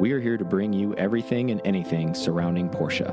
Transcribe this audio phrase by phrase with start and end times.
[0.00, 3.08] We are here to bring you everything and anything surrounding Porsche.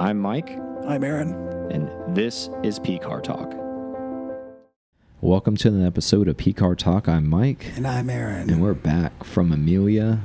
[0.00, 0.50] I'm Mike,
[0.86, 1.32] I'm Aaron.
[1.70, 3.52] and this is P Car Talk.
[5.20, 7.08] Welcome to an episode of P Car Talk.
[7.08, 8.48] I'm Mike, And I'm Aaron.
[8.50, 10.20] and we're back from Amelia.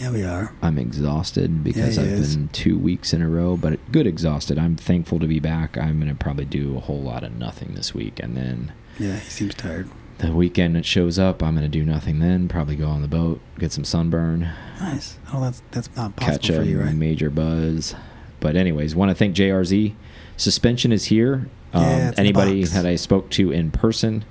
[0.00, 0.52] Yeah, we are.
[0.62, 2.36] I'm exhausted because Yeah, I've is.
[2.36, 4.58] been two weeks in a row, but good exhausted.
[4.58, 5.78] I'm thankful to be back.
[5.78, 9.16] I'm going to probably do a whole lot of nothing this week, and then Yeah,
[9.16, 9.88] he seems tired.
[10.18, 12.48] The weekend it shows up, I'm going to do nothing then.
[12.48, 15.18] Probably go on the boat, get some sunburn, Nice.
[15.32, 16.94] Oh, that's that's not possible catch a for you, right?
[16.94, 17.94] major buzz.
[18.40, 19.94] But anyways, want to thank JRZ.
[20.36, 21.48] Suspension is here.
[21.72, 24.24] Um, Yeah, it's in the anybody that I spoke to in person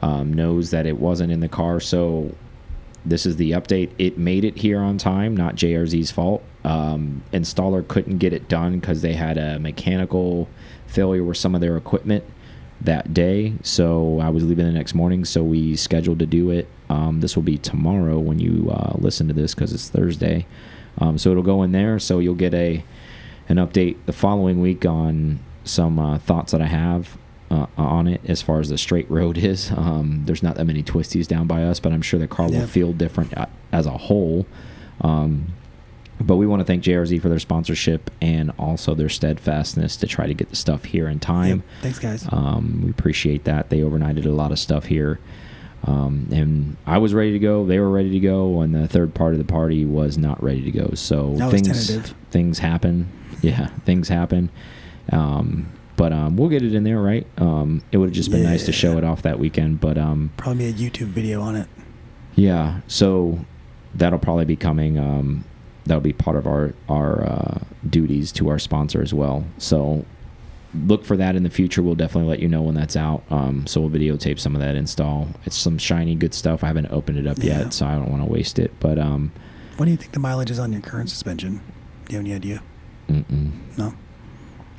[0.00, 1.78] um, knows that it wasn't in the car.
[1.80, 2.34] So
[3.04, 3.90] this is the update.
[3.98, 6.42] It made it here on time, not JRZ's fault.
[6.64, 10.48] Um, installer couldn't get it done because they had a mechanical
[10.86, 12.24] failure with some of their equipment
[12.84, 13.54] that day.
[13.62, 16.68] So I was leaving the next morning, so we scheduled to do it.
[16.90, 20.46] Um, this will be tomorrow when you uh, listen to this because it's Thursday.
[20.98, 21.98] Um, so it'll go in there.
[21.98, 22.84] So you'll get a
[23.48, 27.18] an update the following week on some uh, thoughts that I have
[27.50, 29.70] uh, on it as far as the straight road is.
[29.70, 32.66] Um, there's not that many twisties down by us, but I'm sure the car will
[32.66, 33.34] feel different
[33.72, 34.46] as a whole.
[35.00, 35.54] Um,
[36.22, 40.26] but we want to thank JRZ for their sponsorship and also their steadfastness to try
[40.26, 41.58] to get the stuff here in time.
[41.58, 41.82] Yep.
[41.82, 42.26] Thanks, guys.
[42.30, 43.70] Um, we appreciate that.
[43.70, 45.18] They overnighted a lot of stuff here.
[45.84, 47.66] Um, and I was ready to go.
[47.66, 50.62] They were ready to go, and the third part of the party was not ready
[50.62, 50.92] to go.
[50.94, 53.08] So That things things happen.
[53.40, 54.50] Yeah, things happen.
[55.10, 57.26] Um, but um, we'll get it in there, right?
[57.38, 60.30] Um, it would have just been nice to show it off that weekend, but um,
[60.36, 61.68] Probably a YouTube video on it.
[62.36, 62.80] yeah.
[62.86, 63.44] So
[63.94, 65.44] that'll probably be coming.
[65.86, 69.44] That'll be part of our our uh, duties to our sponsor as well.
[69.58, 70.04] So
[70.86, 71.82] look for that in the future.
[71.82, 73.22] We'll definitely let you know when that's out.
[73.30, 75.28] Um, so we'll videotape some of that install.
[75.44, 76.62] It's some shiny good stuff.
[76.64, 77.58] I haven't opened it up Yeah.
[77.60, 78.72] yet, so I don't want to waste it.
[78.80, 79.32] But um,
[79.76, 81.60] What do you think the mileage is on your current suspension?
[82.06, 82.62] Do you have any idea?
[83.08, 83.94] mm-mm, No.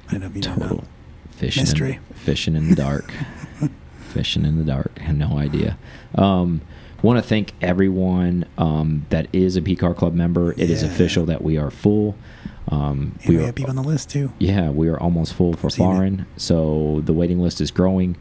[0.07, 0.83] I don't know if you total now.
[1.31, 1.93] fishing Mystery.
[2.09, 3.11] In, fishing in the dark.
[4.13, 4.91] fishing in the dark.
[4.99, 5.77] I have no idea.
[6.15, 6.61] Um,
[7.03, 10.53] want to thank everyone um, that is a P Car Club member.
[10.53, 10.89] It is Yeah.
[10.89, 12.15] official that we are full.
[12.69, 14.31] Um, we, are have people on the list too.
[14.39, 18.15] Yeah, we are almost full for foreign, so the waiting list is growing.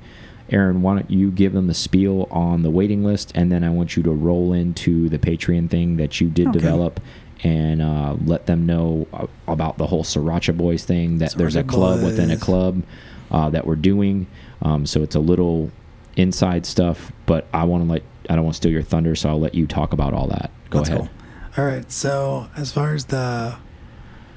[0.50, 3.70] Aaron, why don't you give them the spiel on the waiting list, and then I
[3.70, 6.58] want you to roll into the Patreon thing that you did Okay.
[6.58, 7.00] develop,
[7.44, 11.18] and uh, let them know uh, about the whole Sriracha Boys thing.
[11.18, 12.82] That there's a Sriracha club within a club
[13.30, 14.26] uh, that we're doing.
[14.60, 15.70] Um, so it's a little
[16.16, 19.28] inside stuff, but I want to let I don't want to steal your thunder, so
[19.30, 20.50] I'll let you talk about all that.
[20.70, 21.10] Go Let's ahead.
[21.56, 21.90] All right.
[21.92, 23.56] So as far as the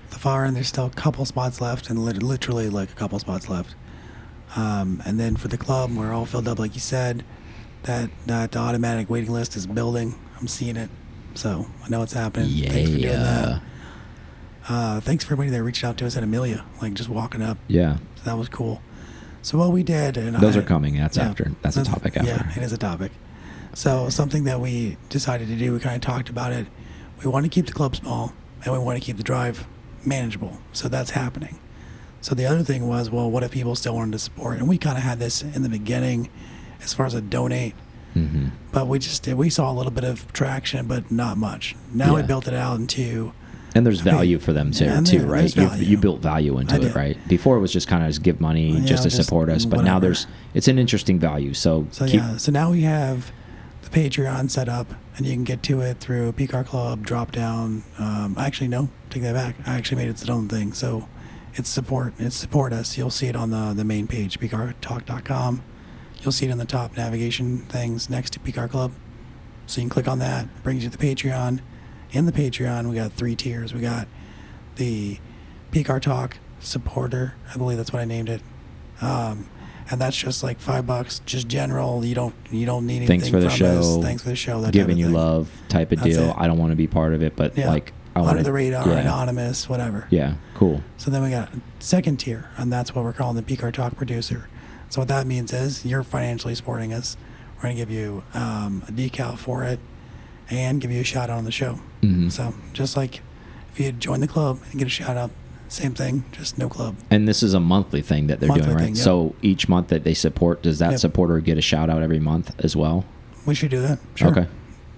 [0.10, 3.18] the far end, there's still a couple spots left, and lit- literally like a couple
[3.20, 3.76] spots left.
[4.56, 7.24] Um, and then for the club, we're all filled up, like you said.
[7.84, 10.16] That that automatic waiting list is building.
[10.40, 10.90] I'm seeing it,
[11.36, 12.50] so I know it's happening.
[12.52, 12.70] Yeah.
[12.72, 13.62] Thanks for doing that.
[14.68, 17.58] Uh, thanks for everybody that reached out to us at Amelia, like just walking up.
[17.68, 17.98] yeah.
[18.16, 18.82] So that was cool.
[19.44, 20.96] So what we did, and Those I- are coming.
[20.98, 21.52] That's yeah, after.
[21.62, 22.30] That's a topic after.
[22.32, 23.12] Yeah, it is a topic.
[23.76, 26.66] So something that we decided to do, we kind of talked about it.
[27.24, 29.68] We want to keep the club small, and we want to keep the drive
[30.06, 30.58] manageable.
[30.72, 31.60] So that's happening.
[32.22, 34.58] So the other thing was, well, what if people still wanted to support?
[34.60, 36.30] And we kind of had this in the beginning,
[36.82, 37.76] as far as a donate,
[38.14, 41.76] hmm but we just we saw a little bit of traction, but not much.
[41.94, 43.32] Now we built it out into
[43.74, 45.56] And there's value for them too, yeah, too, there- right?
[45.56, 47.18] You, you built value into it, right?
[47.30, 49.64] Before it was just kind of just give money Yeah, just to just support us,
[49.66, 51.54] but now there's it's an interesting value.
[51.54, 53.32] So, So keep, yeah, so now we have
[53.96, 57.84] Patreon set up, and you can get to it through PCAR Club drop down.
[57.98, 59.56] Um, actually, no, take that back.
[59.66, 60.74] I actually made it its own thing.
[60.74, 61.08] So
[61.54, 62.14] it's support.
[62.20, 62.98] It's support us.
[62.98, 65.64] You'll see it on the the main page, pcartalk.com.
[66.22, 68.92] You'll see it in the top navigation things next to PCAR Club.
[69.66, 70.44] So you can click on that.
[70.44, 71.62] It brings you to the Patreon.
[72.12, 73.74] In the Patreon, we got three tiers.
[73.74, 74.10] We got
[74.76, 75.20] the
[75.72, 77.36] PCAR Talk supporter.
[77.54, 78.42] I believe that's what I named it.
[79.00, 79.48] Um,
[79.92, 82.04] and that's just like five bucks, just general.
[82.06, 83.80] You don't you don't need anything thanks for the from show.
[83.80, 83.98] us.
[84.04, 84.62] Thanks for the show.
[84.62, 86.30] That giving you love type of That's deal.
[86.32, 86.36] it.
[86.38, 87.70] I don't want to be part of it, but Yeah.
[87.70, 89.00] like I under want the radar, yeah.
[89.00, 90.08] anonymous, whatever.
[90.10, 90.82] Yeah, cool.
[90.98, 91.50] So then we got
[91.80, 94.48] second tier, and that's what we're calling the PCAR Talk producer.
[94.90, 97.18] So what that means is you're financially supporting us.
[97.58, 99.80] We're going to give you um, a decal for it
[100.50, 101.80] and give you a shout out on the show.
[102.02, 102.32] Mhm.
[102.32, 103.22] So just like
[103.74, 105.32] if you join the club and get a shout out,
[105.68, 106.96] same thing, just no club.
[107.10, 108.84] And this is a monthly thing that they're Monthly doing, right?
[108.86, 109.04] thing, yep.
[109.04, 111.00] So each month that they support, does that Yep.
[111.00, 113.06] supporter get a shout out every month as well?
[113.46, 114.00] We should do that.
[114.16, 114.30] Sure.
[114.30, 114.48] Okay.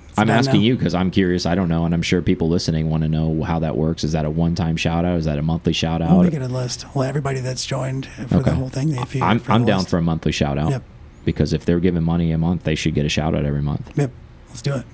[0.10, 0.66] It's I'm asking now.
[0.68, 1.46] you because I'm curious.
[1.46, 4.04] I don't know, and I'm sure people listening want to know how that works.
[4.04, 5.18] Is that a one-time shout out?
[5.20, 6.12] Is that a monthly shout out?
[6.12, 6.86] We'll make it a list.
[6.96, 8.50] Well, everybody that's joined for Okay.
[8.50, 9.90] the whole thing, if you, I'm, I'm down list.
[9.90, 10.84] for a monthly shout out Yep.
[11.26, 13.92] because if they're giving money a month, they should get a shout out every month.
[13.96, 14.12] Yep.
[14.50, 14.86] Let's do it.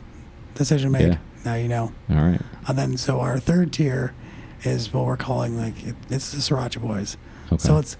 [0.55, 1.07] Decision made.
[1.07, 1.17] Yeah.
[1.45, 1.91] Now you know.
[2.09, 2.41] All right.
[2.67, 4.13] And then so our third tier
[4.63, 7.17] is what we're calling like it, it's the Sriracha Boys.
[7.47, 7.57] Okay.
[7.57, 7.97] So it's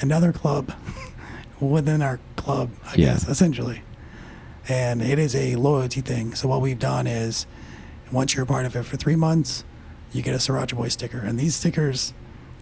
[0.00, 0.72] another club
[1.60, 3.06] within our club, I Yeah.
[3.12, 3.82] guess, essentially.
[4.68, 6.34] And it is a loyalty thing.
[6.34, 7.46] So what we've done is
[8.12, 9.64] once you're a part of it for three months,
[10.12, 11.18] you get a Sriracha Boy sticker.
[11.18, 12.12] And these stickers,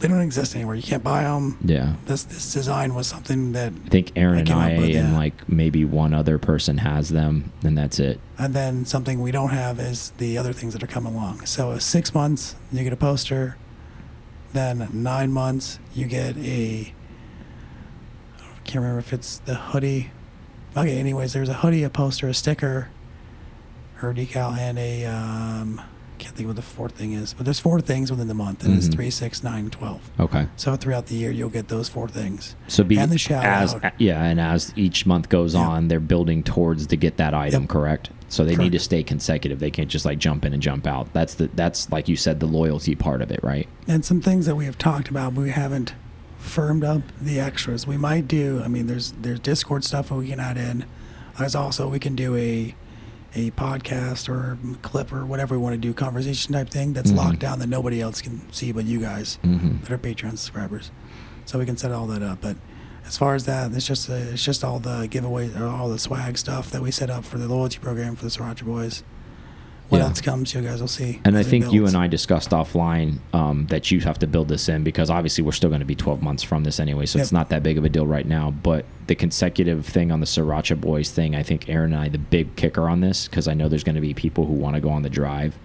[0.01, 0.77] they don't exist anywhere.
[0.77, 1.59] You can't buy them.
[1.65, 1.95] yeah.
[2.07, 5.17] This this design was something that, I think Aaron I and I with, and yeah.
[5.17, 8.21] like maybe one other person has them, and that's it.
[8.39, 11.47] and then something we don't have is the other things that are coming along.
[11.47, 13.57] So uh, six months, you get a poster.
[14.53, 16.95] Then nine months, you get a.
[18.39, 20.11] I can't remember if it's the hoodie.
[20.77, 22.91] Okay, anyways, there's a hoodie, a poster, a sticker,
[24.03, 25.05] or a decal, and a.
[25.07, 25.81] Um,
[26.19, 28.75] can't think what the fourth thing is, but there's four things within the month, and
[28.77, 28.93] it's Mhm.
[28.95, 30.01] three, six, nine, twelve.
[30.21, 30.47] Okay.
[30.57, 32.55] So throughout the year, you'll get those four things.
[32.67, 33.93] So be And the shout as out.
[33.99, 35.61] yeah, and as each month goes Yeah.
[35.67, 37.71] on, they're building towards to get that item Yep.
[37.71, 38.11] correct.
[38.29, 39.59] So they need to stay consecutive.
[39.59, 41.13] They can't just like jump in and jump out.
[41.15, 43.67] That's the that's like you said the loyalty part of it, right?
[43.87, 45.95] And some things that we have talked about, but we haven't
[46.39, 47.87] firmed up the extras.
[47.87, 48.61] We might do.
[48.65, 50.85] I mean, there's there's Discord stuff that we can add in.
[51.39, 52.75] There's also we can do a
[53.39, 57.17] a podcast or clip or whatever we want to do, conversation type thing that's Mhm.
[57.17, 59.83] locked down that nobody else can see but you guys Mm-hmm.
[59.85, 60.91] that are Patreon subscribers.
[61.45, 62.41] So we can set all that up.
[62.41, 62.57] But
[63.07, 65.99] as far as that, it's just uh it's just all the giveaways or all the
[65.99, 69.03] swag stuff that we set up for the loyalty program for the Sriracha Boys.
[69.89, 70.05] What Yeah.
[70.05, 71.19] else comes, you guys will see.
[71.25, 74.69] And I think you and I discussed offline um, that you have to build this
[74.69, 77.33] in because obviously we're still going to be 12 months from this anyway, so it's
[77.33, 78.51] not that big of a deal right now.
[78.51, 82.19] But the consecutive thing on the Sriracha Boys thing, I think Aaron and I, the
[82.19, 84.81] big kicker on this, because I know there's going to be people who want to
[84.83, 85.57] go on the drive.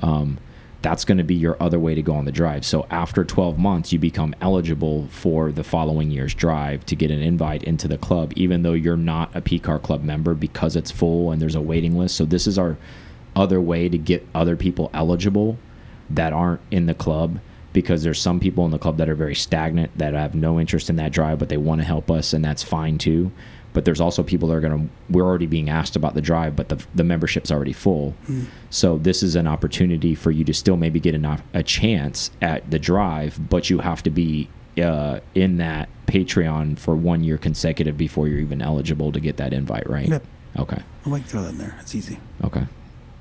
[0.00, 0.38] Um,
[0.82, 2.64] that's going to be your other way to go on the drive.
[2.64, 7.20] So after 12 months, you become eligible for the following year's drive to get an
[7.20, 11.32] invite into the club, even though you're not a PCAR club member because it's full
[11.32, 12.14] and there's a waiting list.
[12.16, 12.76] So this is our
[13.38, 15.56] other way to get other people eligible
[16.10, 17.38] that aren't in the club
[17.72, 20.90] because there's some people in the club that are very stagnant that have no interest
[20.90, 23.30] in that drive but they want to help us and that's fine too
[23.74, 26.56] but there's also people that are going to we're already being asked about the drive
[26.56, 28.14] but the, the membership's already full
[28.70, 31.24] so this is an opportunity for you to still maybe get an,
[31.54, 34.48] a chance at the drive but you have to be
[34.82, 39.52] uh, in that patreon for one year consecutive before you're even eligible to get that
[39.52, 40.24] invite right Yep.
[40.58, 41.76] okay I'll like throw that in there.
[41.80, 42.18] It's easy.
[42.44, 42.64] Okay.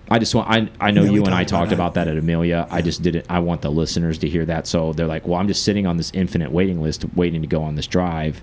[0.09, 1.73] I just want I I know Yeah, you and I talked about it.
[1.73, 2.67] about that at Amelia.
[2.71, 4.65] I just didn't I want the listeners to hear that.
[4.67, 7.61] So they're like, "Well, I'm just sitting on this infinite waiting list waiting to go
[7.63, 8.41] on this drive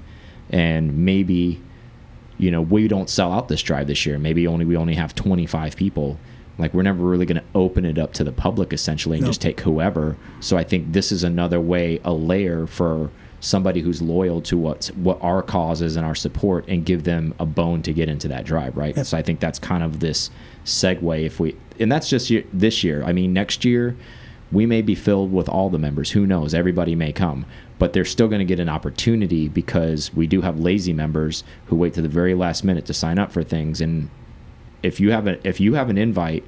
[0.50, 1.60] and maybe
[2.36, 4.18] you know, we don't sell out this drive this year.
[4.18, 6.18] Maybe only we only have 25 people.
[6.58, 9.30] Like we're never really going to open it up to the public essentially and No.
[9.30, 10.16] just take whoever.
[10.40, 13.10] So I think this is another way, a layer for
[13.44, 17.34] somebody who's loyal to what's what our cause is and our support and give them
[17.38, 18.96] a bone to get into that drive, right?
[18.96, 19.06] Yep.
[19.06, 20.30] So I think that's kind of this
[20.64, 23.04] segue if we and that's just this year.
[23.04, 23.96] I mean, next year
[24.50, 26.12] we may be filled with all the members.
[26.12, 26.54] Who knows?
[26.54, 27.44] Everybody may come,
[27.78, 31.76] but they're still going to get an opportunity because we do have lazy members who
[31.76, 33.82] wait to the very last minute to sign up for things.
[33.82, 34.08] And
[34.82, 36.44] if you have a if you have an invite,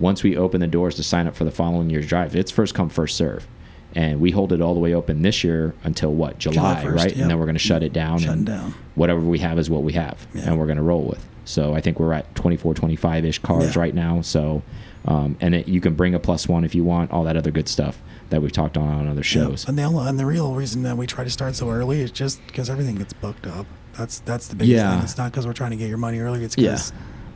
[0.00, 2.74] once we open the doors to sign up for the following year's drive, it's first
[2.74, 3.46] come first serve.
[3.94, 6.94] And we hold it all the way open this year until what July, July 1st,
[6.96, 7.10] right?
[7.10, 7.16] yep.
[7.22, 8.24] And then we're going to shut it down.
[8.24, 8.74] And down.
[8.94, 10.42] Whatever we have is what we have, Yeah.
[10.46, 11.26] and we're going to roll with.
[11.44, 13.80] So I think we're at 24, 25 ish cars Yeah.
[13.80, 14.20] right now.
[14.20, 14.62] So,
[15.06, 17.50] um, and it, you can bring a plus one if you want, all that other
[17.50, 18.00] good stuff
[18.30, 19.64] that we've talked on on other shows.
[19.64, 19.70] Yeah.
[19.70, 22.44] And the and the real reason that we try to start so early is just
[22.46, 23.66] because everything gets booked up.
[23.98, 24.94] That's that's the biggest Yeah.
[24.94, 25.04] thing.
[25.04, 26.44] It's not because we're trying to get your money early.
[26.44, 26.78] It's Yeah.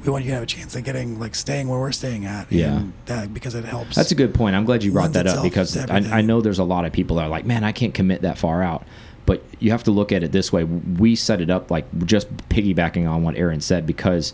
[0.07, 2.51] We want you to have a chance at getting like staying where we're staying at.
[2.51, 2.77] Yeah.
[2.77, 3.97] And that because it helps.
[3.97, 4.57] That's a good point.
[4.57, 6.19] I'm glad you brought that up because I.
[6.19, 8.39] I know there's a lot of people that are like, man, I can't commit that
[8.39, 8.87] far out.
[9.27, 10.65] But you have to look at it this way.
[10.65, 14.33] We set it up like just piggybacking on what Aaron said because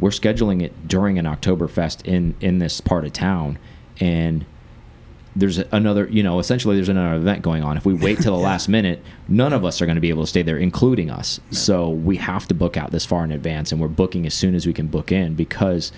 [0.00, 3.58] we're scheduling it during an Oktoberfest in in this part of town,
[4.00, 4.44] and
[5.34, 7.76] there's another, you know, essentially there's another event going on.
[7.76, 8.48] If we wait till the Yeah.
[8.48, 11.40] last minute, none of us are going to be able to stay there, including us.
[11.50, 14.54] So we have to book out this far in advance, and we're booking as soon
[14.54, 15.92] as we can book in because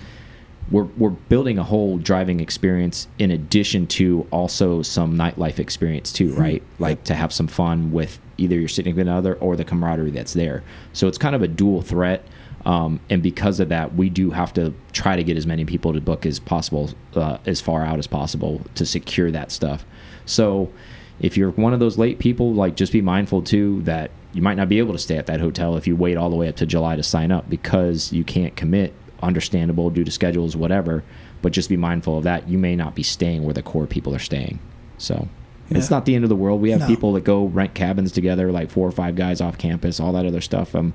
[0.71, 6.33] we're we're building a whole driving experience in addition to also some nightlife experience too,
[6.33, 6.41] hmm.
[6.41, 6.63] right?
[6.79, 10.63] Like to have some fun with either your significant other or the camaraderie that's there.
[10.93, 12.25] So it's kind of a dual threat.
[12.65, 15.93] Um, and because of that, we do have to try to get as many people
[15.93, 19.85] to book as possible, uh, as far out as possible to secure that stuff.
[20.25, 20.71] So
[21.19, 24.55] if you're one of those late people, like just be mindful too that you might
[24.57, 26.55] not be able to stay at that hotel if you wait all the way up
[26.57, 28.93] to July to sign up because you can't commit.
[29.21, 31.03] Understandable due to schedules, whatever.
[31.41, 32.49] But just be mindful of that.
[32.49, 34.59] You may not be staying where the core people are staying.
[34.97, 35.27] So
[35.69, 36.61] it's not the end of the world.
[36.61, 36.87] We have No.
[36.87, 40.25] people that go rent cabins together, like four or five guys off campus, all that
[40.25, 40.75] other stuff.
[40.75, 40.93] Um,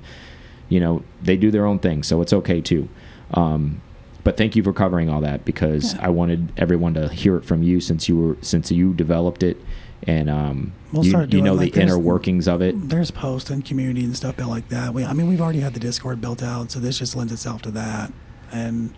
[0.71, 2.87] you know, they do their own thing, so it's okay too.
[3.33, 3.81] Um,
[4.23, 6.07] but thank you for covering all that because Yeah.
[6.07, 9.57] I wanted everyone to hear it from you since you were since you developed it
[10.03, 12.89] and um, We'll you, you know like, the inner workings of it.
[12.89, 14.93] There's posts and community and stuff built like that.
[14.93, 17.61] We, I mean, we've already had the Discord built out, so this just lends itself
[17.63, 18.11] to that.
[18.51, 18.93] And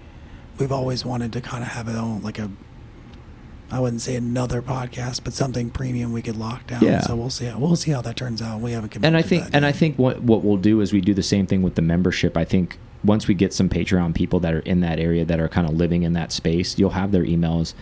[0.60, 2.50] we've always wanted to kind of have it on like a,
[3.74, 6.84] I wouldn't say another podcast, but something premium we could lock down.
[6.84, 7.02] Yeah.
[7.02, 7.46] So we'll see.
[7.46, 8.62] How, we'll see how that turns out.
[8.62, 11.16] We haven't and I think and I think what what we'll do is we do
[11.16, 12.38] the same thing with the membership.
[12.38, 15.50] I think once we get some Patreon people that are in that area that are
[15.50, 17.74] kind of living in that space, you'll have their emails,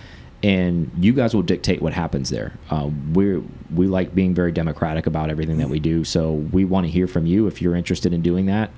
[0.41, 2.53] and you guys will dictate what happens there.
[2.69, 3.43] Uh, we're
[3.75, 7.05] we like being very democratic about everything that we do, so we want to hear
[7.05, 7.48] from you.
[7.48, 8.71] If you're interested in doing that,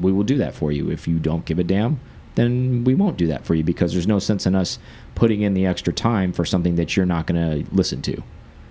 [0.00, 0.90] we will do that for you.
[0.90, 2.00] If you don't give a damn,
[2.38, 4.78] then we won't do that for you because there's no sense in us
[5.14, 8.22] putting in the extra time for something that you're not going to listen to.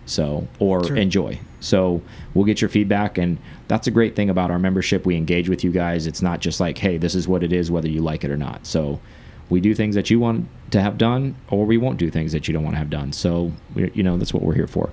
[0.05, 0.95] So, or True.
[0.95, 1.39] enjoy.
[1.59, 2.01] So,
[2.33, 3.17] we'll get your feedback.
[3.17, 5.05] And that's a great thing about our membership.
[5.05, 6.07] We engage with you guys.
[6.07, 8.37] It's not just like, hey, this is what it is, whether you like it or
[8.37, 8.65] not.
[8.65, 9.01] So,
[9.49, 12.47] we do things that you want to have done, or we won't do things that
[12.47, 13.13] you don't want to have done.
[13.13, 14.89] So, you know, that's what we're here for.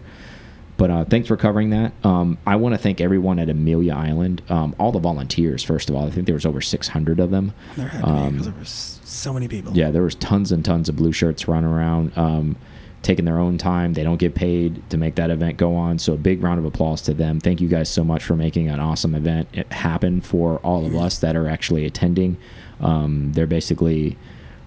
[0.84, 1.94] But uh, thanks for covering that.
[2.04, 5.64] Um, I want to thank everyone at Amelia Island, um, all the volunteers.
[5.64, 7.54] First of all, I think there was over 600 of them.
[7.74, 9.72] there had Um, there was so many people.
[9.74, 12.56] yeah, there was tons and tons of blue shirts running around, um,
[13.00, 13.94] taking their own time.
[13.94, 15.98] They don't get paid to make that event go on.
[15.98, 17.40] So a big round of applause to them.
[17.40, 20.94] Thank you guys so much for making an awesome event it happen for all of
[20.94, 22.36] us that are actually attending.
[22.80, 24.18] Um, they're basically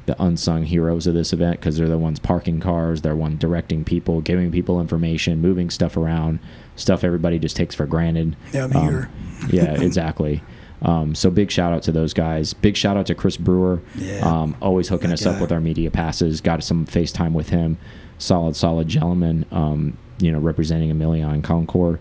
[0.07, 3.83] the unsung heroes of this event because they're the ones parking cars, they're one directing
[3.83, 6.39] people, giving people information, moving stuff around,
[6.75, 8.35] stuff everybody just takes for granted.
[8.53, 9.09] Yeah, I'm Um, here.
[9.51, 10.41] yeah, exactly.
[10.81, 12.53] Um, so big shout out to those guys.
[12.53, 13.81] Big shout out to Chris Brewer.
[13.95, 14.19] Yeah.
[14.27, 16.39] Um, always hooking us up with our media passes.
[16.41, 17.77] Got some FaceTime with him.
[18.19, 19.45] Solid, solid gentleman.
[19.51, 21.99] Um, you know, representing Amelia and Concours.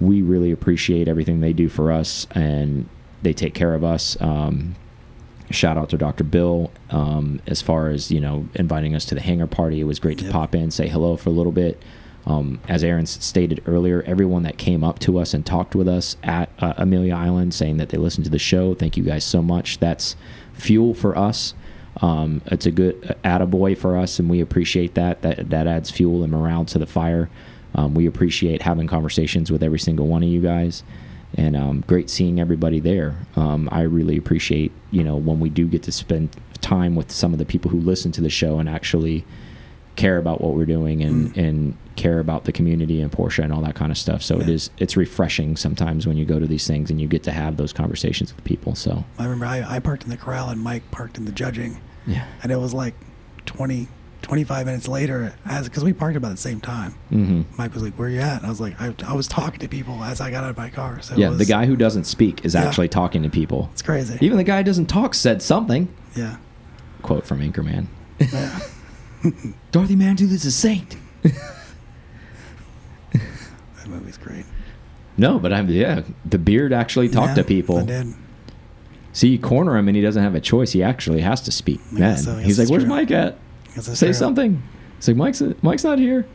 [0.00, 2.88] We really appreciate everything they do for us, and
[3.22, 4.16] they take care of us.
[4.20, 4.74] Um,
[5.50, 6.24] shout out to Dr.
[6.24, 9.80] Bill um, as far as you know inviting us to the hangar party.
[9.80, 10.32] It was great to Yep.
[10.32, 11.82] pop in, say hello for a little bit.
[12.26, 16.16] Um, as Aaron stated earlier, everyone that came up to us and talked with us
[16.22, 19.40] at uh, Amelia Island, saying that they listened to the show, thank you guys so
[19.40, 19.78] much.
[19.78, 20.16] That's
[20.52, 21.54] fuel for us.
[22.02, 25.22] Um, it's a good uh, attaboy for us, and we appreciate that.
[25.22, 27.30] That that adds fuel and morale to the fire.
[27.74, 30.82] Um, we appreciate having conversations with every single one of you guys
[31.36, 33.16] and um, great seeing everybody there.
[33.36, 37.32] Um, I really appreciate you know when we do get to spend time with some
[37.32, 39.24] of the people who listen to the show and actually
[39.96, 41.36] care about what we're doing and Mm.
[41.48, 44.22] and care about the community and Porsche and all that kind of stuff.
[44.22, 44.54] So it Yeah.
[44.54, 47.56] is it's refreshing sometimes when you go to these things and you get to have
[47.58, 48.74] those conversations with people.
[48.74, 51.78] So I remember I, I parked in the corral and Mike parked in the judging,
[52.06, 52.94] yeah, and it was like
[53.46, 53.88] 20,
[54.30, 56.92] 25 minutes later, as because we parked about the same time.
[57.10, 59.26] hmm Mike was like, "Where are you at?" And I was like, "I, I was
[59.28, 61.30] talking to people as I got out of my car." So yeah.
[61.30, 62.64] The guy who doesn't speak is Yeah.
[62.64, 63.68] actually talking to people.
[63.72, 64.16] it's crazy.
[64.20, 65.88] Even the guy who doesn't talk said something.
[66.16, 66.36] yeah,
[67.02, 67.86] Quote from Anchorman.
[68.20, 68.60] yeah.
[69.72, 70.96] Dorothy Mantooth is a saint.
[73.12, 74.44] that movie's great.
[75.16, 76.02] No, but I'm yeah.
[76.24, 77.78] The beard actually talked Yeah, to people.
[77.78, 78.14] I did.
[79.12, 80.70] See, you corner him and he doesn't have a choice.
[80.72, 81.80] He actually has to speak.
[81.92, 82.36] Then so.
[82.36, 82.90] He's like, "Where's true.
[82.90, 83.36] Mike at?
[83.78, 84.62] Say something."
[84.98, 86.26] It's like Mike's Mike's not here.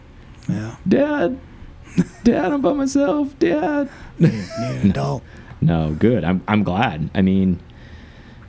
[0.50, 1.40] Yeah, Dad,
[2.24, 3.38] Dad, I'm by myself.
[3.40, 3.90] Dad.
[4.20, 5.24] need, need an adult.
[5.62, 6.24] No, good.
[6.24, 7.10] I'm I'm glad.
[7.14, 7.60] I mean,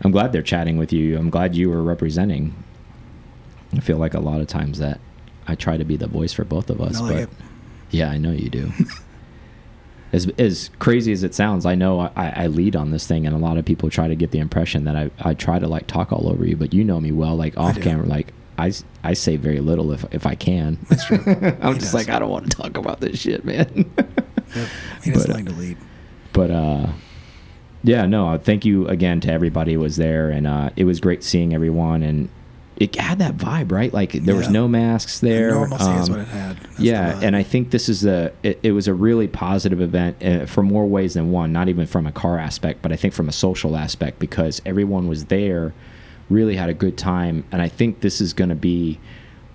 [0.03, 1.17] I'm glad they're chatting with you.
[1.19, 2.55] I'm glad you were representing.
[3.75, 5.01] I feel like a lot of times that
[5.47, 7.29] I try to be the voice for both of us, like but it.
[7.91, 8.73] yeah, I know you do.
[10.13, 13.35] as as crazy as it sounds, I know I, I lead on this thing, and
[13.35, 15.87] a lot of people try to get the impression that I, I try to like
[15.87, 18.73] talk all over you, but you know me well, like off camera, like I,
[19.05, 20.79] I say very little if if I can.
[20.89, 21.19] That's true.
[21.27, 21.95] I'm He just does.
[21.95, 23.91] like I don't want to talk about this shit, man.
[24.55, 24.69] Yep.
[25.05, 25.77] He doesn't But, uh, like to lead.
[26.33, 26.87] but uh
[27.83, 31.01] yeah no uh, thank you again to everybody who was there and uh it was
[31.01, 32.29] great seeing everyone and
[32.77, 36.21] it had that vibe right like there was no masks there Normalcy is um, what
[36.23, 36.57] it had.
[36.59, 40.23] That's yeah and i think this is a it, it was a really positive event
[40.23, 43.15] uh, for more ways than one not even from a car aspect but i think
[43.15, 45.73] from a social aspect because everyone was there
[46.29, 48.99] really had a good time and i think this is going to be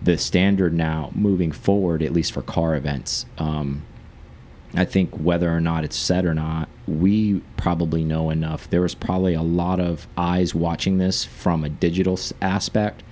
[0.02, 3.84] the standard now moving forward at least for car events um
[4.74, 8.70] I think whether or not it's said or not, we probably know enough.
[8.70, 13.04] There was probably a lot of eyes watching this from a digital aspect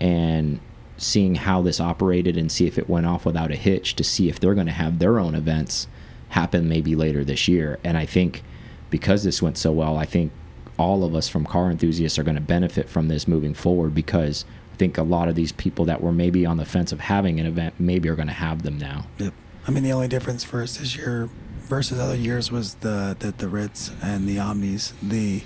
[0.00, 0.60] and
[0.96, 4.30] seeing how this operated and see if it went off without a hitch to see
[4.30, 5.86] if they're going to have their own events
[6.30, 7.78] happen maybe later this year.
[7.84, 8.42] And I think
[8.88, 10.32] because this went so well, I think
[10.78, 14.44] all of us from car enthusiasts are going to benefit from this moving forward because
[14.72, 17.40] I think a lot of these people that were maybe on the fence of having
[17.40, 19.06] an event maybe are going to have them now.
[19.18, 19.32] Yep.
[19.66, 21.28] I mean, the only difference for us this year
[21.62, 25.42] versus other years was the the, the Ritz and the Omnis, the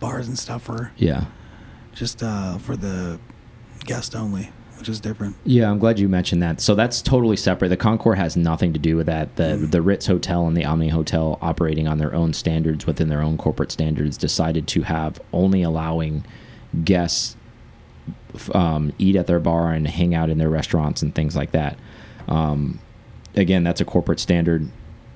[0.00, 1.26] bars and stuff were Yeah.
[1.94, 3.20] just uh, for the
[3.84, 5.36] guest only, which is different.
[5.44, 6.60] Yeah, I'm glad you mentioned that.
[6.60, 7.68] So that's totally separate.
[7.68, 9.36] The Concours has nothing to do with that.
[9.36, 9.66] The Mm-hmm.
[9.70, 13.36] the Ritz Hotel and the Omni Hotel operating on their own standards within their own
[13.36, 16.24] corporate standards decided to have only allowing
[16.84, 17.36] guests
[18.54, 21.76] um, eat at their bar and hang out in their restaurants and things like that.
[22.28, 22.78] Um,
[23.34, 24.68] again, that's a corporate standard.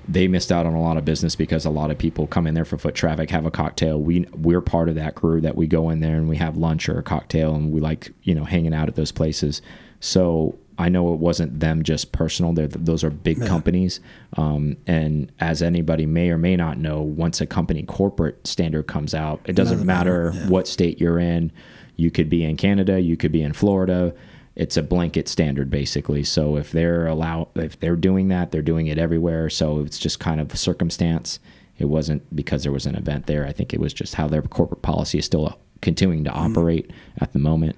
[0.07, 2.53] They missed out on a lot of business because a lot of people come in
[2.53, 3.99] there for foot traffic, have a cocktail.
[3.99, 6.87] We we're part of that crew that we go in there and we have lunch
[6.89, 9.61] or a cocktail and we like you know hanging out at those places.
[9.99, 12.51] So I know it wasn't them just personal.
[12.53, 14.01] They're, those are big companies,
[14.35, 19.15] um, and as anybody may or may not know, once a company corporate standard comes
[19.15, 20.49] out, it doesn't, Doesn't matter, matter, yeah.
[20.49, 21.51] what state you're in.
[21.95, 24.13] You could be in Canada, you could be in Florida.
[24.55, 26.23] It's a blanket standard basically.
[26.23, 29.49] So if they're allow if they're doing that, they're doing it everywhere.
[29.49, 31.39] So it's just kind of circumstance.
[31.77, 33.45] It wasn't because there was an event there.
[33.45, 37.33] I think it was just how their corporate policy is still continuing to operate at
[37.33, 37.75] the moment.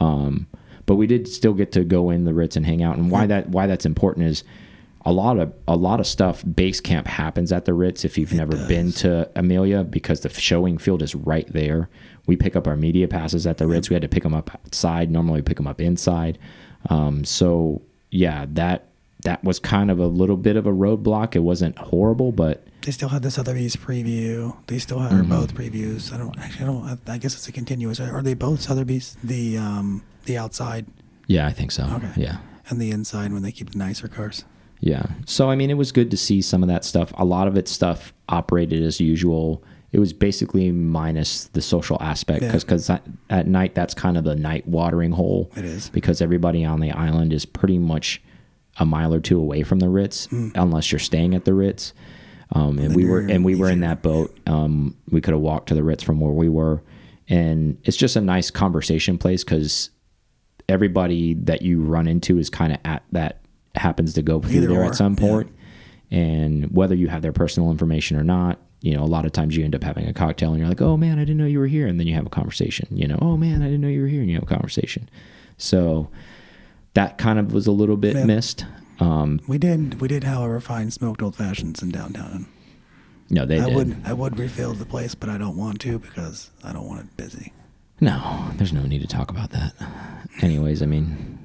[0.00, 0.46] Um,
[0.86, 2.96] but we did still get to go in the Ritz and hang out.
[2.96, 4.44] And why that why that's important is
[5.04, 8.34] a lot of a lot of stuff base camp happens at the Ritz if you've
[8.34, 11.88] never been to Amelia because the showing field is right there.
[12.30, 13.90] We pick up our media passes at the Ritz.
[13.90, 15.10] We had to pick them up outside.
[15.10, 16.38] Normally we pick them up inside.
[16.88, 17.82] Um, so
[18.12, 18.86] yeah, that
[19.24, 21.34] that was kind of a little bit of a roadblock.
[21.34, 24.56] It wasn't horrible, but They still had the Sotheby's preview.
[24.68, 25.28] They still had Mm-hmm.
[25.30, 26.12] both previews.
[26.12, 26.64] I don't actually.
[26.64, 26.84] I don't.
[27.08, 27.98] I, I guess it's a continuous.
[28.00, 29.16] Are they both Sotheby's?
[29.24, 30.86] The um the outside
[31.26, 31.82] yeah, I think so.
[31.96, 32.12] Okay.
[32.16, 32.38] Yeah.
[32.68, 34.44] and the inside when they keep the nicer cars.
[34.80, 35.06] Yeah.
[35.26, 37.12] So I mean, it was good to see some of that stuff.
[37.18, 39.62] A lot of it stuff operated as usual.
[39.92, 42.52] It was basically minus the social aspect Yeah.
[42.52, 45.50] because at, night that's kind of the night watering hole.
[45.56, 45.90] It is.
[45.90, 48.22] because everybody on the island is pretty much
[48.78, 51.92] a mile or two away from the Ritz, unless you're staying at the Ritz.
[52.52, 54.36] Um, and we were and we were in that boat.
[54.46, 56.82] Um, we could have walked to the Ritz from where we were,
[57.28, 59.90] and it's just a nice conversation place because
[60.68, 63.40] everybody that you run into is kind of at that
[63.74, 65.48] happens to go through Either there or, at some yeah.
[66.12, 69.56] And whether you have their personal information or not, you know, a lot of times
[69.56, 71.58] you end up having a cocktail and you're like, oh man, I didn't know you
[71.58, 71.86] were here.
[71.86, 74.08] And then you have a conversation, you know, oh man, I didn't know you were
[74.08, 74.20] here.
[74.20, 75.08] And you have a conversation.
[75.58, 76.08] So
[76.94, 78.24] that kind of was a little bit Yeah.
[78.24, 78.64] missed.
[78.98, 80.00] Um, We did.
[80.00, 82.46] We did, however, find smoked old fashions in downtown.
[83.30, 83.76] no, they I did.
[83.76, 83.96] would.
[84.04, 87.16] I would refill the place, but I don't want to because I don't want it
[87.16, 87.52] busy.
[88.00, 89.74] No, there's no need to talk about that.
[90.42, 91.38] Anyways, I mean,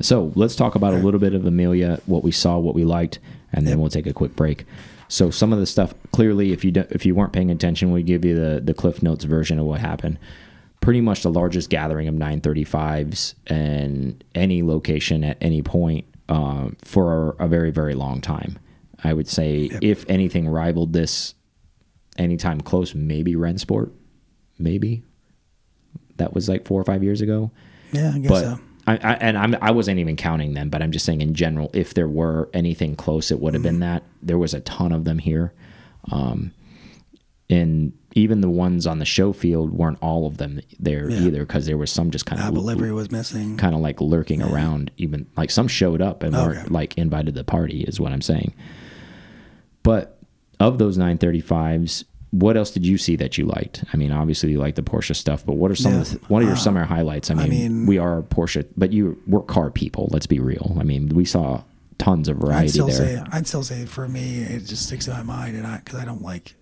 [0.00, 3.18] so let's talk about a little bit of Amelia, what we saw, what we liked,
[3.52, 3.78] and then Yep.
[3.80, 4.64] we'll take a quick break.
[5.10, 8.24] So some of the stuff, clearly, if you if you weren't paying attention, we give
[8.24, 10.18] you the the Cliff Notes version of what happened.
[10.80, 17.34] Pretty much the largest gathering of 935s in any location at any point uh, for
[17.40, 18.58] a very very long time.
[19.02, 21.34] I would say, if anything rivaled this
[22.16, 23.90] anytime close, maybe Rennsport,
[24.58, 25.02] maybe
[26.18, 27.50] that was like four or five years ago.
[27.92, 28.60] Yeah, I guess But so.
[28.86, 31.70] I, I and I'm I wasn't even counting them, but I'm just saying in general,
[31.74, 33.68] if there were anything close, it would have Mm-hmm.
[33.68, 34.02] been that.
[34.22, 35.52] There was a ton of them here,
[36.10, 36.52] um,
[37.48, 41.20] and even the ones on the show field weren't all of them there Yeah.
[41.20, 43.56] either, because there was some just kind of livery was missing.
[43.56, 44.90] kind of like lurking around.
[44.96, 48.22] Even like some showed up and weren't like invited to the party, is what I'm
[48.22, 48.52] saying.
[49.82, 50.18] But
[50.58, 53.84] of those 935s, what else did you see that you liked?
[53.92, 56.42] I mean, obviously you like the Porsche stuff, but what are some of the, what
[56.42, 57.30] are your summer highlights?
[57.30, 60.08] I mean, mean- we are Porsche, but you we're car people.
[60.12, 60.76] Let's be real.
[60.78, 61.62] I mean, we saw
[61.98, 62.96] tons of I'd variety still there.
[62.96, 63.22] say.
[63.32, 66.04] I'd still say for me, it just sticks in my mind, and I because I
[66.04, 66.54] don't like.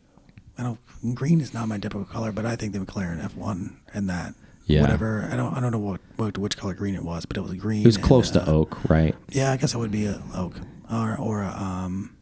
[0.56, 0.78] I don't.
[1.14, 4.34] Green is not my typical color, but I think the McLaren F1 and that.
[4.66, 4.82] Yeah.
[4.82, 5.28] Whatever.
[5.30, 5.54] I don't.
[5.54, 7.82] I don't know what, what which color green it was, but it was green.
[7.82, 9.14] it was and, close uh, to oak, right?
[9.30, 10.54] Yeah, I guess it would be a oak
[10.90, 12.14] or or a um.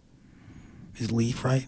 [0.99, 1.67] Is leaf right?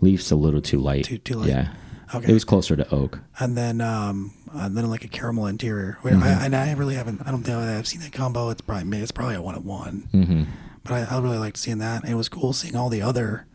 [0.00, 1.04] Leaf's a little too light.
[1.04, 1.48] Too- too light.
[1.48, 1.72] Yeah.
[2.14, 2.30] Okay.
[2.30, 3.20] It was closer to oak.
[3.38, 5.98] and then um and then like a caramel interior.
[6.02, 6.22] Wait, Mm-hmm.
[6.22, 7.20] I, and I really haven't.
[7.26, 8.48] I don't think I've seen that combo.
[8.50, 10.08] It's probably it's probably a one at one.
[10.14, 10.42] Mm-hmm.
[10.84, 12.02] But I, I really liked seeing that.
[12.04, 13.46] And it was cool seeing all the other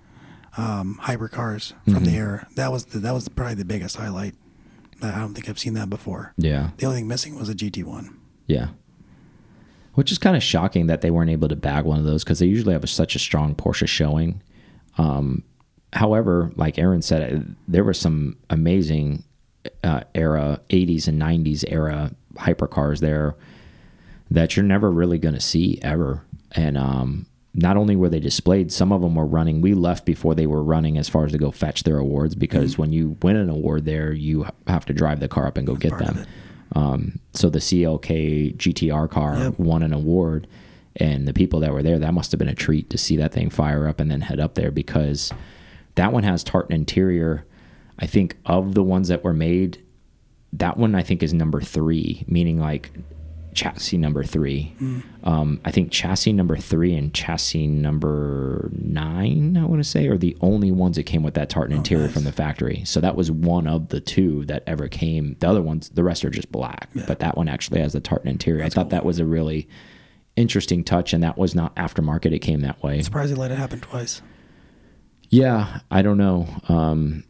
[0.55, 2.03] um, hybrid cars from Mm-hmm.
[2.03, 2.47] the era.
[2.55, 4.35] That was the, that was probably the biggest highlight.
[5.01, 6.33] I don't think I've seen that before.
[6.37, 6.69] Yeah.
[6.77, 8.19] The only thing missing was a GT one.
[8.45, 8.67] Yeah.
[9.95, 12.39] Which is kind of shocking that they weren't able to bag one of those because
[12.39, 14.41] they usually have a, such a strong Porsche showing.
[14.97, 15.43] Um,
[15.93, 19.23] however, like Aaron said, uh, there were some amazing
[19.83, 23.35] uh, era 80s and 90s era hypercars there
[24.31, 26.23] that you're never really going to see ever.
[26.53, 29.61] And um, not only were they displayed, some of them were running.
[29.61, 32.77] We left before they were running as far as to go fetch their awards because
[32.77, 35.75] when you win an award there, you have to drive the car up and go
[35.75, 36.25] get them.
[36.75, 39.59] Um, so the CLK GTR car Yep.
[39.59, 40.47] won an award,
[40.95, 43.31] and the people that were there, that must have been a treat to see that
[43.31, 45.31] thing fire up and then head up there because
[45.95, 47.45] that one has tartan interior.
[47.99, 49.83] I think of the ones that were made,
[50.53, 52.91] that one I think is number three, meaning like
[53.53, 54.73] chassis number three.
[54.81, 55.03] Mm.
[55.23, 60.17] Um, I think chassis number three and chassis number nine, I want to say, are
[60.17, 62.13] the only ones that came with that tartan interior Oh, nice.
[62.15, 62.83] from the factory.
[62.85, 65.35] So that was one of the two that ever came.
[65.39, 68.29] The other ones, the rest are just black, but that one actually has the tartan
[68.31, 68.63] interior.
[68.63, 69.67] I thought that was a really
[70.35, 72.33] interesting touch, and that was not aftermarket.
[72.33, 73.03] It came that way.
[73.03, 74.23] Surprised they let it happen twice.
[75.33, 76.47] Yeah, I don't know.
[76.69, 77.23] Um,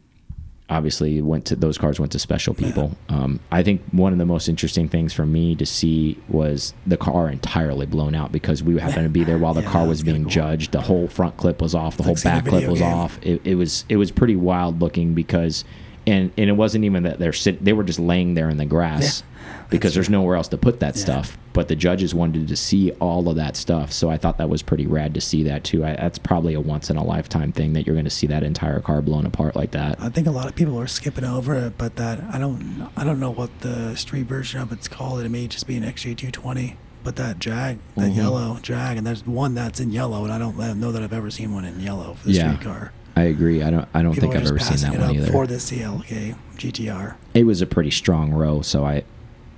[0.68, 2.94] obviously, went to those cars went to special people.
[3.08, 6.98] Um, I think one of the most interesting things for me to see was the
[6.98, 10.02] car entirely blown out because we happened to be there while the Yeah, car was
[10.02, 10.30] being cool.
[10.30, 10.72] judged.
[10.72, 11.96] The whole front clip was off.
[11.96, 12.92] The whole like back clip was game.
[12.92, 13.18] off.
[13.22, 15.64] It, it was it was pretty wild looking because.
[16.06, 18.66] And, and it wasn't even that they're sit they were just laying there in the
[18.66, 19.22] grass
[19.70, 21.02] because there's nowhere else to put that Yeah.
[21.02, 24.48] stuff but the judges wanted to see all of that stuff so i thought that
[24.50, 27.50] was pretty rad to see that too I, that's probably a once in a lifetime
[27.52, 30.26] thing that you're going to see that entire car blown apart like that I think
[30.26, 33.30] a lot of people are skipping over it, but that I don't I don't know
[33.30, 35.20] what the street version of it's called.
[35.20, 36.76] It may just be an XJ220.
[37.02, 38.16] But that Jag, that Mhm.
[38.16, 41.30] yellow Jag, and there's one that's in yellow, and I don't know that I've ever
[41.30, 42.52] seen one in yellow for the Yeah.
[42.54, 42.92] street car.
[43.16, 45.46] i agree i don't i don't People think i've ever seen that one either for
[45.46, 47.14] the CLK GTR.
[47.32, 49.04] it was a pretty strong row so i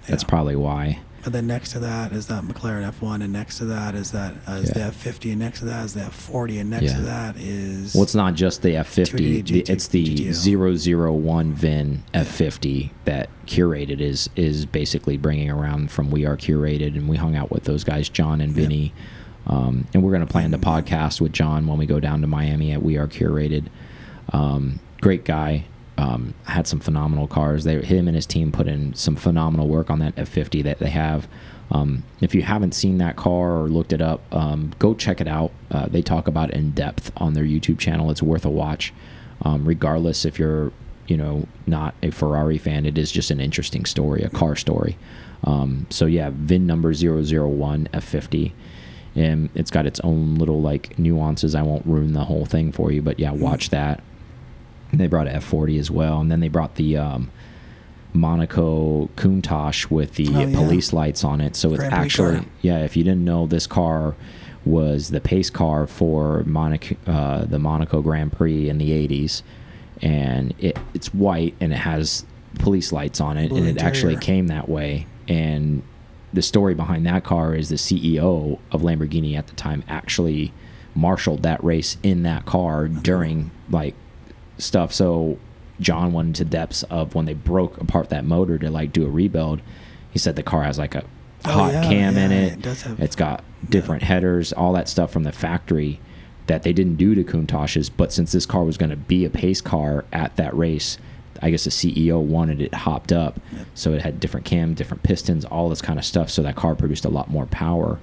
[0.07, 0.29] that's Yeah.
[0.29, 3.97] probably why But then next to that is that McLaren F1, and next to that
[3.97, 4.91] is that uh, is Yeah.
[4.91, 6.97] the F50, and next to that is the F40, and next Yeah.
[6.99, 11.11] to that is well it's not just the f50 the, it's the GTO.
[11.11, 17.09] 001 vin f50 that curated is is basically bringing around from we are curated and
[17.09, 18.63] we hung out with those guys john and Yep.
[18.69, 18.93] vinny
[19.49, 22.29] um, and we're going to plan the podcast with john when we go down to
[22.29, 23.65] miami at we are curated
[24.33, 25.65] um, great guy
[25.99, 27.65] um, had some phenomenal cars.
[27.65, 30.91] They him and his team put in some phenomenal work on that f50 that they
[30.91, 31.27] have.
[31.71, 35.29] Um, if you haven't seen that car or looked it up um, go check it
[35.29, 35.53] out.
[35.71, 38.11] Uh, they talk about in depth on their youtube channel.
[38.11, 38.93] It's worth a watch.
[39.43, 40.73] Um, regardless if you're
[41.07, 44.99] you know not a ferrari fan it is just an interesting story a car story.
[45.45, 48.53] Um, so yeah vin number 001 f50
[49.15, 51.55] and it's got its own little like nuances.
[51.55, 54.03] I won't ruin the whole thing for you but yeah watch that
[54.99, 57.31] they brought a F40 as well, and then they brought the um,
[58.13, 60.55] Monaco Countach with the Oh, yeah.
[60.57, 61.57] police lights on it.
[61.57, 62.45] So it's Prix actually, car.
[62.63, 62.79] yeah.
[62.85, 64.15] If you didn't know, this car
[64.65, 69.43] was the pace car for Monaco, uh, the Monaco Grand Prix in the '80s,
[70.03, 72.25] and it it's white and it has
[72.59, 75.07] police lights on it, Blue and it actually came that way.
[75.29, 75.83] And
[76.33, 80.53] the story behind that car is the CEO of Lamborghini at the time actually
[80.95, 83.95] marshaled that race in that car during like
[84.59, 84.93] stuff.
[84.93, 85.39] So
[85.81, 89.11] John went into depths of when they broke apart that motor to like do a
[89.11, 89.61] rebuild.
[90.11, 91.05] He said the car has like a
[91.45, 92.53] Oh, hot yeah, cam in it.
[92.55, 96.01] it does have- it's got different headers, all that stuff from the factory
[96.47, 97.89] that they didn't do to Countach's.
[97.91, 100.99] But since this car was going to be a pace car at that race,
[101.43, 103.39] I guess the CEO wanted it hopped up,
[103.75, 106.31] so it had different cam, different pistons, all this kind of stuff.
[106.31, 107.99] So that car produced a lot more power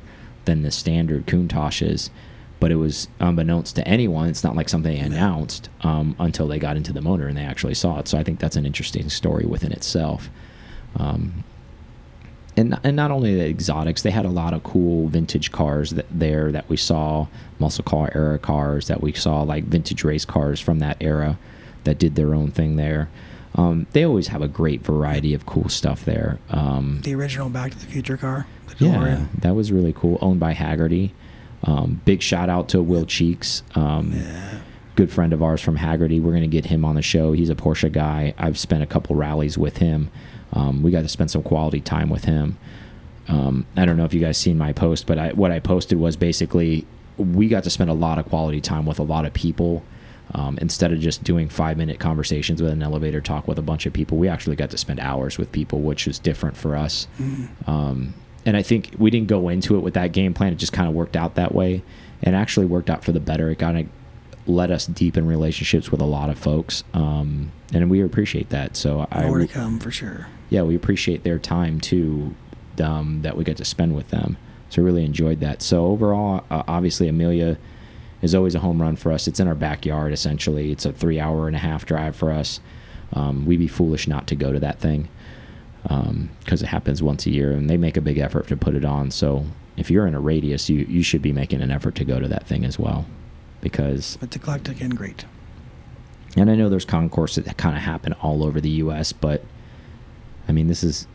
[0.46, 2.12] than the standard Countach's.
[2.64, 4.30] But it was unbeknownst to anyone.
[4.30, 7.44] It's not like something they announced um, until they got into the motor and they
[7.44, 8.08] actually saw it.
[8.08, 10.30] So I think that's an interesting story within itself.
[10.96, 11.44] Um,
[12.56, 16.06] and and not only the exotics, they had a lot of cool vintage cars that
[16.10, 17.28] there that we saw,
[17.60, 21.38] muscle car era cars that we saw, like vintage race cars from that era
[21.84, 23.10] that did their own thing there.
[23.56, 26.40] Um, they always have a great variety of cool stuff there.
[26.50, 28.48] Um, the original Back to the Future car.
[28.80, 30.18] The yeah, that was really cool.
[30.22, 31.12] Owned by Hagerty.
[31.64, 33.64] Um, big shout out to Will Cheeks.
[33.76, 34.60] Um, Yeah.
[34.96, 36.22] good friend of ours from Hagerty.
[36.22, 37.32] We're going to get him on the show.
[37.32, 38.34] He's a Porsche guy.
[38.38, 40.10] I've spent a couple rallies with him.
[40.52, 42.58] Um, we got to spend some quality time with him.
[43.28, 45.98] Um, I don't know if you guys seen my post, but I, what I posted
[45.98, 46.86] was basically
[47.18, 49.84] we got to spend a lot of quality time with a lot of people.
[50.36, 53.86] Um, instead of just doing five minute conversations with an elevator talk with a bunch
[53.86, 57.08] of people, we actually got to spend hours with people, which was different for us.
[57.68, 58.14] Um,
[58.46, 60.54] and I think we didn't go into it with that game plan.
[60.54, 61.84] It just kind of worked out that way,
[62.22, 63.50] and actually worked out for the better.
[63.50, 63.88] It kind of
[64.46, 68.76] let us deepen relationships with a lot of folks, um, and we appreciate that.
[68.76, 70.28] So I, More to come for sure.
[70.50, 72.36] yeah, we appreciate their time too
[72.82, 74.38] um, that we get to spend with them.
[74.70, 75.62] So really enjoyed that.
[75.62, 77.58] So overall, uh, obviously Amelia
[78.24, 79.28] is always a home run for us.
[79.28, 80.72] It's in our backyard essentially.
[80.72, 82.60] It's a three hour and a half drive for us.
[83.14, 85.10] Um, we'd be foolish not to go to that thing
[85.90, 88.74] Um, because it happens once a year, and they make a big effort to put
[88.74, 89.12] it on.
[89.12, 92.20] So if you're in a radius, you you should be making an effort to go
[92.22, 93.06] to that thing as well,
[93.60, 95.26] because It's eclectic and great.
[96.38, 99.44] and I know there's concourses that kind of happen all over the U.S., but
[100.48, 101.06] I mean, this is,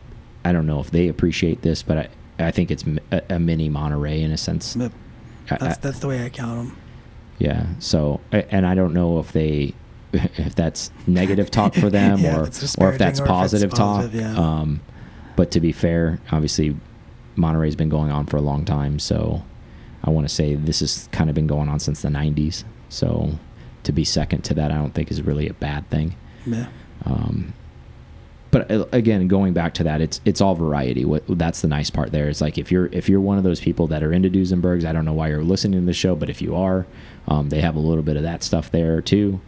[0.45, 2.83] I don't know if they appreciate this, but I, I think it's
[3.29, 4.75] a mini Monterey in a sense.
[4.77, 4.89] I-
[5.49, 6.77] that's I- that's the way I count them.
[7.39, 7.65] yeah.
[7.79, 9.73] So, and I don't know if they
[10.13, 13.71] if that's negative talk for them Yeah, or if or if that's or if positive
[13.71, 14.01] talk.
[14.01, 14.37] positive, yeah.
[14.37, 14.81] Um,
[15.35, 16.75] but to be fair, obviously,
[17.35, 19.43] Monterey's been going on for a long time, so
[20.03, 22.63] I want to say this has kind of been going on since the '90s.
[22.89, 23.39] So
[23.83, 26.15] to be second to that, I don't think is really a bad thing.
[26.45, 26.67] Yeah.
[27.05, 27.53] Um,
[28.51, 31.05] but uh, again, going back to that, it's it's all variety.
[31.05, 33.59] What that's the nice part there is like if you're if you're one of those
[33.59, 36.29] people that are into Duesenbergs, I don't know why you're listening to the show, but
[36.29, 36.87] if you are,
[37.27, 39.39] um, they have a little bit of that stuff there too.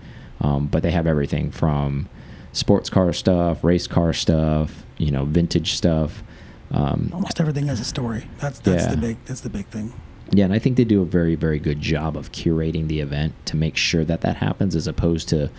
[0.41, 2.09] Um, but they have everything from
[2.51, 6.23] sports car stuff, race car stuff, you know, vintage stuff.
[6.71, 8.25] Um, Almost everything has a story.
[8.39, 8.91] That's that's Yeah.
[8.91, 9.93] the big that's the big thing.
[10.31, 13.33] yeah, and I think they do a very, very good job of curating the event
[13.47, 15.49] to make sure that that happens, as opposed to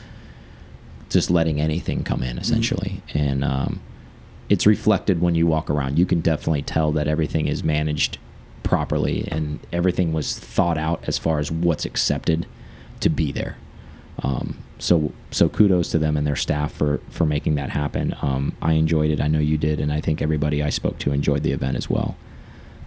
[1.11, 3.03] just letting anything come in, essentially.
[3.13, 3.81] And um,
[4.49, 5.99] it's reflected when you walk around.
[5.99, 8.17] You can definitely tell that everything is managed
[8.63, 12.47] properly and everything was thought out as far as what's accepted
[13.01, 13.57] to be there.
[14.23, 18.15] Um, so, so kudos to them and their staff for for making that happen.
[18.21, 19.21] Um, I enjoyed it.
[19.21, 21.89] I know you did, and I think everybody I spoke to enjoyed the event as
[21.89, 22.17] well.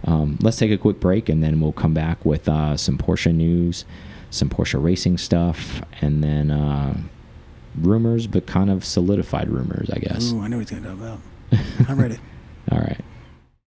[0.04, 3.34] Um, let's take a quick break and then we'll come back with uh, some Porsche
[3.34, 3.84] news,
[4.30, 6.96] some Porsche racing stuff, and then uh,
[7.76, 10.32] rumors, but kind of solidified rumors, I guess.
[10.32, 11.20] Ooh, I know he's gonna talk about.
[11.88, 12.18] I'm ready.
[12.70, 13.00] All right.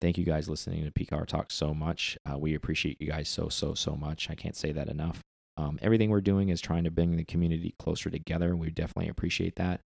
[0.00, 2.16] Thank you guys listening to PCAR Talk so much.
[2.24, 4.30] Uh, we appreciate you guys so, so, so much.
[4.30, 5.20] I can't say that enough.
[5.60, 8.48] Um, everything we're doing is trying to bring the community closer together.
[8.48, 9.80] And we definitely appreciate that.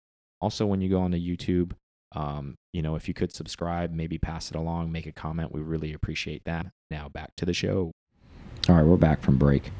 [0.40, 1.72] Also, when you go on onto YouTube,
[2.12, 5.60] um, you know, if you could subscribe, maybe pass it along, make a comment, we
[5.60, 6.66] really appreciate that.
[6.90, 7.92] Now back to the show.
[8.68, 9.70] All right, we're back from break.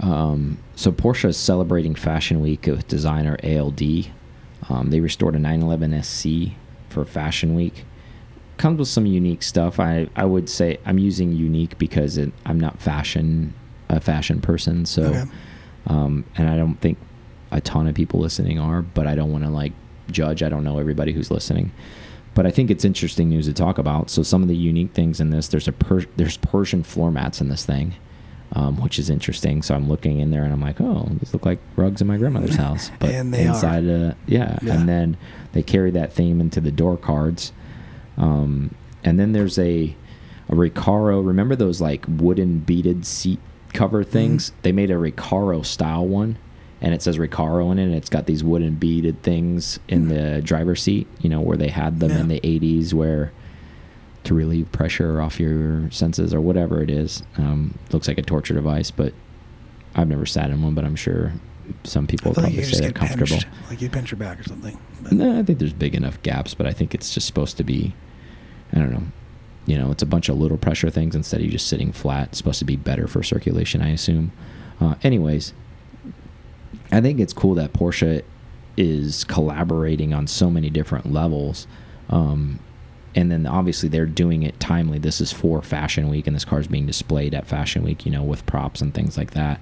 [0.00, 3.82] Um, so Porsche is celebrating Fashion Week with designer ALD.
[4.70, 6.54] Um, they restored a 911 SC
[6.88, 7.84] for Fashion Week.
[8.56, 9.78] Comes with some unique stuff.
[9.78, 13.52] I, I would say I'm using unique because it, I'm not fashion
[13.88, 15.24] a fashion person, so Okay.
[15.86, 16.98] um, and I don't think
[17.50, 19.72] a ton of people listening are, but I don't want to like
[20.10, 20.42] judge.
[20.42, 21.70] I don't know everybody who's listening,
[22.34, 24.10] but I think it's interesting news to talk about.
[24.10, 27.40] So some of the unique things in this, there's a per, there's Persian floor mats
[27.40, 27.94] in this thing,
[28.52, 29.62] um, which is interesting.
[29.62, 32.16] So I'm looking in there and I'm like, oh, these look like rugs in my
[32.18, 33.48] grandmother's house, but And they are.
[33.54, 34.58] inside, uh, yeah.
[34.62, 34.74] Yeah.
[34.78, 35.16] And then
[35.52, 37.52] they carry that theme into the door cards,
[38.18, 38.74] um,
[39.04, 39.94] and then there's a
[40.50, 41.24] a Recaro.
[41.26, 43.38] Remember those like wooden beaded seat
[43.72, 44.10] cover Mm-hmm.
[44.12, 44.52] things?
[44.62, 46.36] They made a Recaro style one,
[46.80, 47.84] and it says Recaro in it.
[47.84, 51.06] And it's got these wooden beaded things in the driver's seat.
[51.20, 53.32] You know where they had them in the '80s, where
[54.24, 57.22] to relieve pressure off your senses or whatever it is.
[57.38, 59.14] Um, looks like a torture device, but
[59.94, 60.74] I've never sat in one.
[60.74, 61.32] But I'm sure
[61.84, 63.26] some people like probably say they're comfortable.
[63.36, 64.78] pinched, like you pinch your back or something.
[65.10, 67.94] No, I think there's big enough gaps, but I think it's just supposed to be,
[68.72, 69.02] I don't know,
[69.68, 72.28] you know, it's a bunch of little pressure things instead of just sitting flat.
[72.28, 74.32] It's supposed to be better for circulation, I assume.
[74.80, 75.52] Uh, anyways,
[76.90, 78.22] I think it's cool that Porsche
[78.78, 81.66] is collaborating on so many different levels.
[82.08, 82.60] Um,
[83.14, 84.98] and then obviously they're doing it timely.
[84.98, 88.12] This is for Fashion Week, and this car is being displayed at Fashion Week, you
[88.12, 89.60] know, with props and things like that.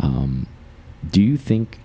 [0.00, 0.48] Um,
[1.08, 1.78] do you think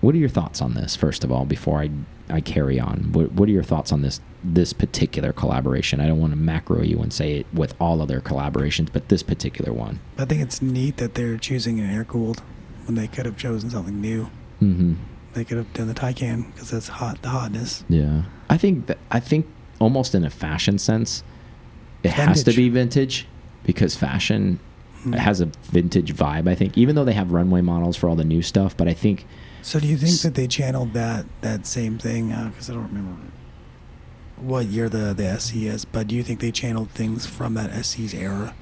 [0.00, 1.90] what are your thoughts on this first of all before i
[2.30, 6.18] i carry on what, what are your thoughts on this this particular collaboration i don't
[6.20, 9.98] want to macro you and say it with all other collaborations but this particular one
[10.18, 12.40] I think it's neat that they're choosing an air cooled
[12.86, 14.30] when they could have chosen something new.
[14.62, 14.94] mm-hmm
[15.34, 17.20] They could have done the Taycan because that's hot.
[17.22, 17.84] The hotness.
[17.88, 19.46] yeah i think that i think
[19.78, 21.22] almost in a fashion sense
[22.02, 23.26] it has to be vintage
[23.64, 24.58] because fashion
[25.02, 25.12] Hmm.
[25.14, 28.24] has a vintage vibe i think even though they have runway models for all the
[28.24, 29.24] new stuff but i think
[29.62, 32.28] So do you think that they channeled that that same thing?
[32.28, 33.20] Because I don't remember
[34.36, 37.70] what year the the SC is, but do you think they channeled things from that
[37.84, 38.54] SC's era?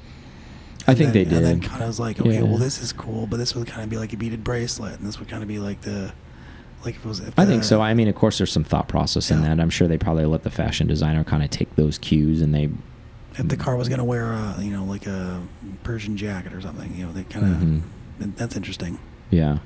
[0.86, 1.32] i think then- they did.
[1.34, 2.42] And then kind of was like, okay, Yeah.
[2.42, 5.06] well, this is cool, but this would kind of be like a beaded bracelet, and
[5.06, 6.12] this would kind of be like the,
[6.84, 7.20] like if it was.
[7.20, 7.80] If I think so.
[7.82, 9.60] I mean, of course, there's some thought process in that.
[9.60, 12.70] I'm sure they probably let the fashion designer kind of take those cues and they.
[13.34, 15.42] If the car was gonna wear a, you know, like a
[15.84, 17.60] Persian jacket or something, you know, they kind of.
[18.26, 18.36] Mhm.
[18.36, 18.98] That's interesting.
[19.30, 19.58] Yeah.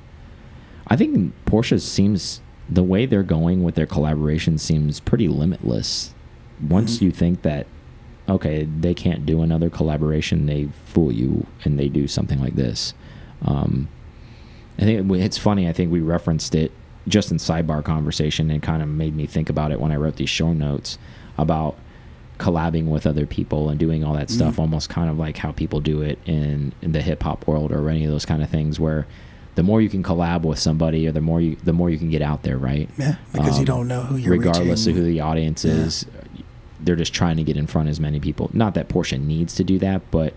[0.93, 6.13] I think Porsche seems the way they're going with their collaboration seems pretty limitless.
[6.69, 7.03] Once Mhm.
[7.03, 7.67] you think that
[8.29, 12.95] okay, they can't do another collaboration, they fool you and they do something like this.
[13.45, 13.89] Um,
[14.79, 15.67] I think it- it's funny.
[15.69, 16.71] I think we referenced it
[17.09, 20.17] just in sidebar conversation and kind of made me think about it when I wrote
[20.17, 20.99] these show notes
[21.37, 21.75] about
[22.39, 24.61] collabing with other people and doing all that stuff, Mhm.
[24.61, 27.89] almost kind of like how people do it in, in the hip hop world or
[27.91, 29.07] any of those kind of things where
[29.55, 32.11] the more you can collab with somebody or the more you the more you can
[32.11, 32.89] get out there, right?
[32.99, 34.99] Yeah, because you Um, don't know who you're regardless reaching.
[35.01, 35.73] of who the audience Yeah.
[35.73, 36.07] is
[36.85, 39.55] they're just trying to get in front of as many people not that porsche needs
[39.55, 40.35] to do that but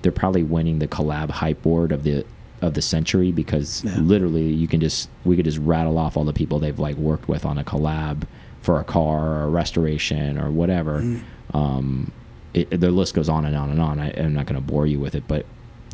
[0.00, 2.24] they're probably winning the collab hype board of the
[2.62, 3.98] of the century because Yeah.
[3.98, 7.28] literally you can just we could just rattle off all the people they've like worked
[7.28, 8.22] with on a collab
[8.62, 11.00] for a car or a restoration or whatever.
[11.02, 11.20] Mm.
[11.52, 12.12] Um,
[12.54, 13.98] it, the list goes on and on and on.
[13.98, 15.44] I, I'm not going to bore you with it, but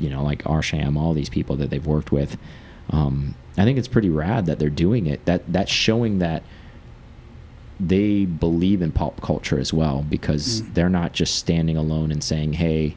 [0.01, 2.37] you know, like Arsham, all these people that they've worked with.
[2.91, 5.25] Um, I think it's pretty rad that they're doing it.
[5.27, 6.43] That that's showing that
[7.81, 10.75] they believe in pop culture as well because Mm.
[10.75, 12.97] they're not just standing alone and saying, "Hey,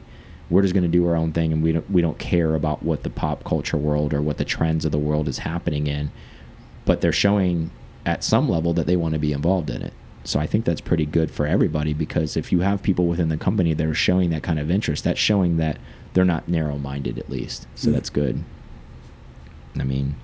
[0.50, 2.82] we're just going to do our own thing and we don't we don't care about
[2.82, 6.10] what the pop culture world or what the trends of the world is happening in."
[6.84, 7.70] But they're showing
[8.04, 9.92] at some level that they want to be involved in it.
[10.24, 13.36] So I think that's pretty good for everybody because if you have people within the
[13.36, 15.78] company that are showing that kind of interest, that's showing that
[16.14, 17.66] they're not narrow-minded at least.
[17.74, 17.92] So Mm.
[17.94, 18.44] that's good.
[19.78, 20.16] I mean,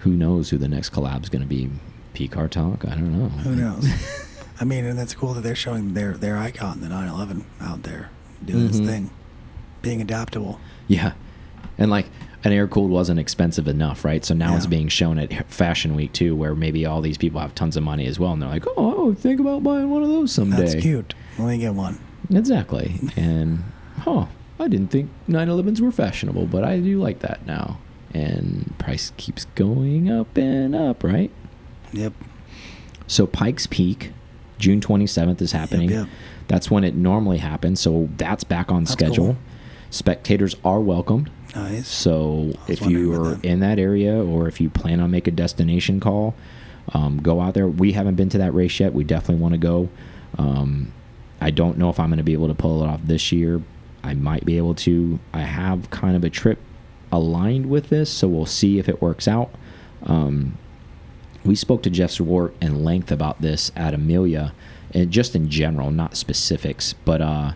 [0.00, 1.70] who knows who the next collab's going to be?
[2.14, 2.84] PCAR Talk?
[2.86, 3.28] I don't know.
[3.28, 3.88] Who knows?
[4.60, 8.10] I mean, and that's cool that they're showing their their icon, the 911, out there
[8.44, 8.68] doing Mhm.
[8.68, 9.10] its thing,
[9.82, 10.58] being adaptable.
[10.88, 11.12] Yeah.
[11.78, 12.06] And like
[12.44, 14.24] an air cooled wasn't expensive enough, right?
[14.24, 17.54] So now it's being shown at Fashion Week too, where maybe all these people have
[17.54, 20.32] tons of money as well, and they're like, "Oh, think about buying one of those
[20.32, 21.14] someday." That's cute.
[21.38, 21.98] Let me get one.
[22.30, 23.00] Exactly.
[23.16, 23.62] And
[23.98, 24.26] huh,
[24.58, 27.78] I didn't think 911s were fashionable, but I do like that now.
[28.14, 31.30] And price keeps going up and up, right?
[31.92, 32.12] Yep.
[33.06, 34.12] So Pikes Peak,
[34.58, 35.90] June 27th is happening.
[35.90, 36.08] yep.
[36.48, 37.80] That's when it normally happens.
[37.80, 39.26] So that's back on That's schedule.
[39.26, 39.36] cool.
[39.90, 41.30] Spectators are welcomed.
[41.54, 41.88] Nice.
[41.88, 43.44] So if you are that.
[43.44, 46.34] in that area or if you plan on make a destination call,
[46.94, 47.68] um, go out there.
[47.68, 48.94] We haven't been to that race yet.
[48.94, 49.88] We definitely want to go.
[50.38, 50.92] Um,
[51.40, 53.60] I don't know if I'm going to be able to pull it off this year.
[54.08, 55.18] I might be able to.
[55.34, 56.58] I have kind of a trip
[57.12, 59.50] aligned with this, so we'll see if it works out.
[60.04, 60.56] Um,
[61.44, 64.54] we spoke to Jeff Zwart in length about this at Amelia,
[64.94, 67.52] and just in general, not specifics, but uh,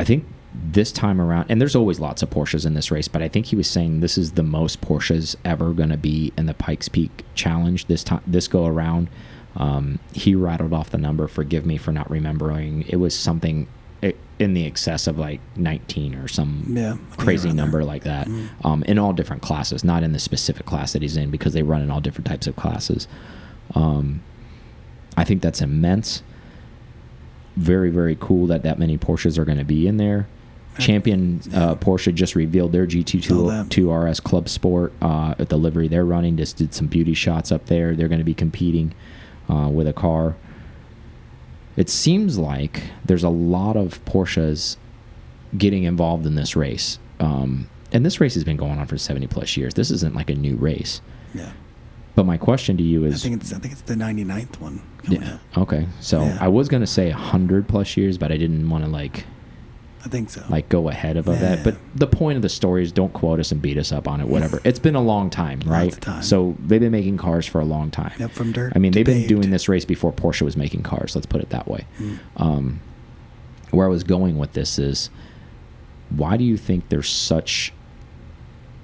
[0.00, 3.22] I think this time around, and there's always lots of Porsches in this race, but
[3.22, 6.46] I think he was saying this is the most Porsches ever going to be in
[6.46, 9.08] the Pikes Peak Challenge this time, this go around.
[9.54, 11.28] Um, he rattled off the number.
[11.28, 12.82] Forgive me for not remembering.
[12.88, 13.68] It was something
[14.38, 16.96] in the excess of like 19 or some Yeah.
[17.16, 17.64] Crazy around there.
[17.64, 18.48] number like that Mhm.
[18.64, 21.62] um, in all different classes, not in the specific class that he's in because they
[21.62, 23.06] run in all different types of classes.
[23.76, 24.20] Um,
[25.16, 26.22] I think that's immense.
[27.56, 30.26] Very, very cool that that many Porsches are going to be in there.
[30.78, 33.70] Champion uh, Porsche just revealed their GT2 that.
[33.70, 36.36] 2 RS Club Sport uh, at the livery they're running.
[36.38, 37.94] Just did some beauty shots up there.
[37.94, 38.94] They're going to be competing
[39.50, 40.34] uh, with a car.
[41.76, 44.76] It seems like there's a lot of Porsches
[45.56, 46.98] getting involved in this race.
[47.20, 49.74] Um, and this race has been going on for 70 plus years.
[49.74, 51.00] This isn't like a new race.
[51.34, 51.52] Yeah.
[52.14, 54.82] But my question to you I is think it's I think it's the 99th one
[55.08, 55.58] yeah, up.
[55.58, 55.86] okay.
[56.00, 56.38] So Yeah.
[56.40, 59.24] I was going to say 100 plus years, but I didn't want to like
[60.04, 60.42] I think so.
[60.48, 61.62] like go ahead of that.
[61.62, 64.20] But the point of the story is don't quote us and beat us up on
[64.20, 64.60] it whatever.
[64.64, 65.92] it's been a long time, right?
[66.00, 66.22] time.
[66.22, 68.12] So they've been making cars for a long time.
[68.18, 68.72] Yep, from dirt.
[68.74, 71.14] I mean, they've been doing this race before Porsche was making cars.
[71.14, 71.86] Let's put it that way.
[72.00, 72.18] Mm.
[72.36, 72.80] Um,
[73.70, 75.08] where I was going with this is,
[76.10, 77.72] why do you think there's such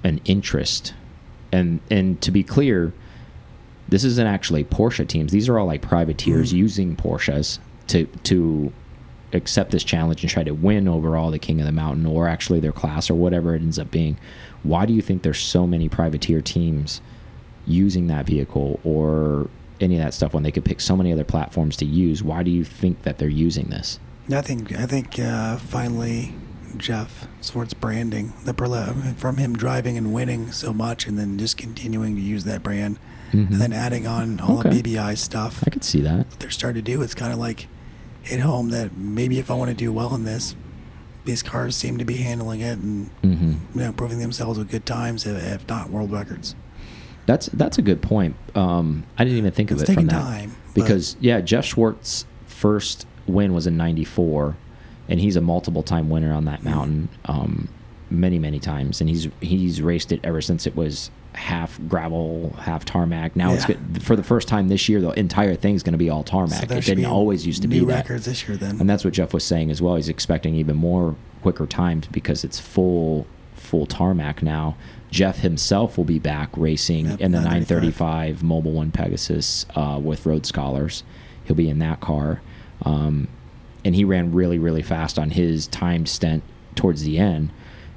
[0.03, 0.93] an interest?
[1.51, 2.93] And and to be clear,
[3.87, 5.31] this isn't actually Porsche teams.
[5.31, 6.57] These are all like privateers Mm.
[6.57, 8.71] using Porsches to to
[9.33, 12.59] accept this challenge and try to win overall the King of the Mountain or actually
[12.59, 14.17] their class or whatever it ends up being.
[14.63, 17.01] Why do you think there's so many privateer teams
[17.67, 21.23] using that vehicle or any of that stuff when they could pick so many other
[21.23, 22.23] platforms to use?
[22.23, 23.99] Why do you think that they're using this?
[24.31, 26.35] I think I think uh, finally
[26.77, 31.57] Jeff Zwart's branding the Berla from him driving and winning so much, and then just
[31.57, 32.99] continuing to use that brand,
[33.31, 33.51] Mhm.
[33.51, 34.69] and then adding on all Okay.
[34.69, 35.63] the BBI stuff.
[35.65, 36.17] I could see that.
[36.29, 37.67] What they're starting to do, it's kind of like
[38.21, 40.55] hit home that maybe if I want to do well in this,
[41.25, 44.85] these cars seem to be handling it and hmm you know proving themselves with good
[44.85, 46.55] times, if, if not world records.
[47.25, 48.35] That's that's a good point.
[48.55, 52.25] Um, I didn't even think of It's it from that time, because yeah, Jeff Zwart's
[52.47, 54.57] first win was in '94,
[55.07, 57.69] and he's a multiple time winner on that mountain, um,
[58.09, 62.85] many many times, and he's he's raced it ever since it was half gravel, half
[62.85, 63.35] tarmac.
[63.35, 63.75] Now it's Yeah.
[63.93, 64.99] good, for the first time this year.
[65.01, 66.67] The entire thing's going to be all tarmac.
[66.67, 67.85] there it didn't always used to be that.
[67.85, 68.57] records this year.
[68.57, 69.95] Then And that's what Jeff was saying as well.
[69.95, 74.75] He's expecting even more quicker times because it's full full tarmac now.
[75.11, 78.41] Jeff himself will be back racing Yep, in the 935.
[78.41, 81.03] 935 Mobil One Pegasus uh, with Road Scholars.
[81.45, 82.41] He'll be in that car,
[82.83, 83.27] um,
[83.83, 86.43] and he ran really really fast on his timed stint
[86.75, 87.49] towards the end.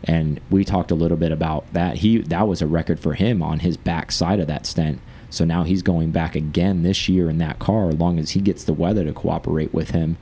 [0.04, 1.98] And we talked a little bit about that.
[1.98, 5.00] He that was a record for him on his back side of that stint.
[5.30, 7.88] So now he's going back again this year in that car.
[7.88, 10.16] As long as he gets the weather to cooperate with him,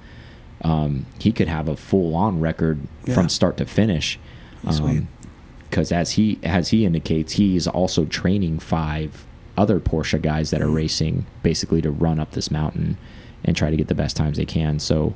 [0.62, 3.14] um, he could have a full on record Yeah.
[3.14, 4.18] from start to finish.
[4.70, 4.98] Sweet.
[4.98, 5.08] Um,
[5.68, 9.24] because as he as he indicates, he's also training five
[9.56, 12.96] other Porsche guys that are racing basically to run up this mountain
[13.44, 14.78] and try to get the best times they can.
[14.80, 15.14] So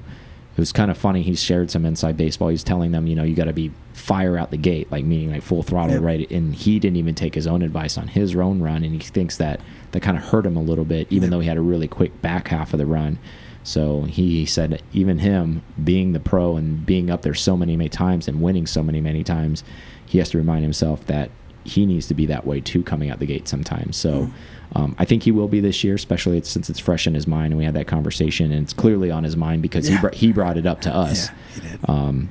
[0.57, 1.23] it was kind of funny.
[1.23, 2.49] He shared some inside baseball.
[2.49, 5.31] He's telling them, you know, you got to be fire out the gate, like meaning
[5.33, 6.03] like full throttle, Yep.
[6.03, 6.31] right?
[6.31, 9.37] And he didn't even take his own advice on his own run, and he thinks
[9.39, 9.61] that
[9.93, 11.31] that kind of hurt him a little bit, even Yep.
[11.31, 13.19] though he had a really quick back half of the run.
[13.63, 17.89] So he said, even him being the pro and being up there so many, many
[17.89, 19.65] times and winning so many, many times,
[20.07, 21.31] he has to remind himself that
[21.65, 23.97] he needs to be that way too, coming out the gate sometimes.
[23.97, 24.27] So.
[24.27, 24.33] Mm.
[24.75, 27.53] Um, I think he will be this year, especially since it's fresh in his mind,
[27.53, 30.33] and we had that conversation, and it's clearly on his mind because he br he
[30.33, 31.29] brought it up to us.
[31.63, 31.77] Yeah.
[31.87, 32.31] Um,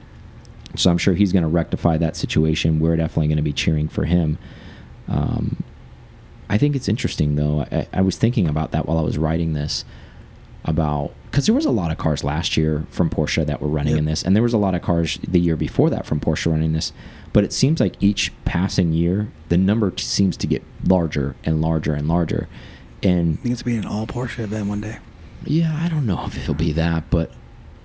[0.76, 2.80] so I'm sure he's going to rectify that situation.
[2.80, 4.38] We're definitely going to be cheering for him.
[5.08, 5.64] Um,
[6.50, 7.66] I think it's interesting though.
[7.72, 9.86] I, I was thinking about that while I was writing this
[10.66, 13.94] about because there was a lot of cars last year from Porsche that were running
[13.94, 14.00] Yep.
[14.00, 16.52] in this, and there was a lot of cars the year before that from Porsche
[16.52, 16.94] running this.
[17.34, 21.94] But it seems like each passing year, the number seems to get larger and larger
[21.96, 22.48] and larger.
[23.02, 25.00] And I think it's being an all Porsche event one day.
[25.44, 27.32] yeah, I don't know if it'll be that, but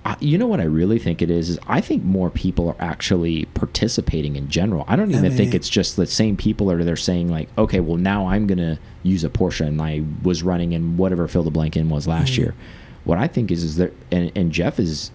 [0.05, 2.75] I, you know what I really think it is is I think more people are
[2.79, 4.85] actually participating in general.
[4.87, 7.79] I don't even think it's just the same people that are they're saying like, okay,
[7.81, 11.51] well now I'm gonna use a Porsche and I was running in whatever fill the
[11.51, 12.37] blank in was last Mhm.
[12.37, 12.55] year.
[13.03, 15.11] What I think is is there and, and Jeff is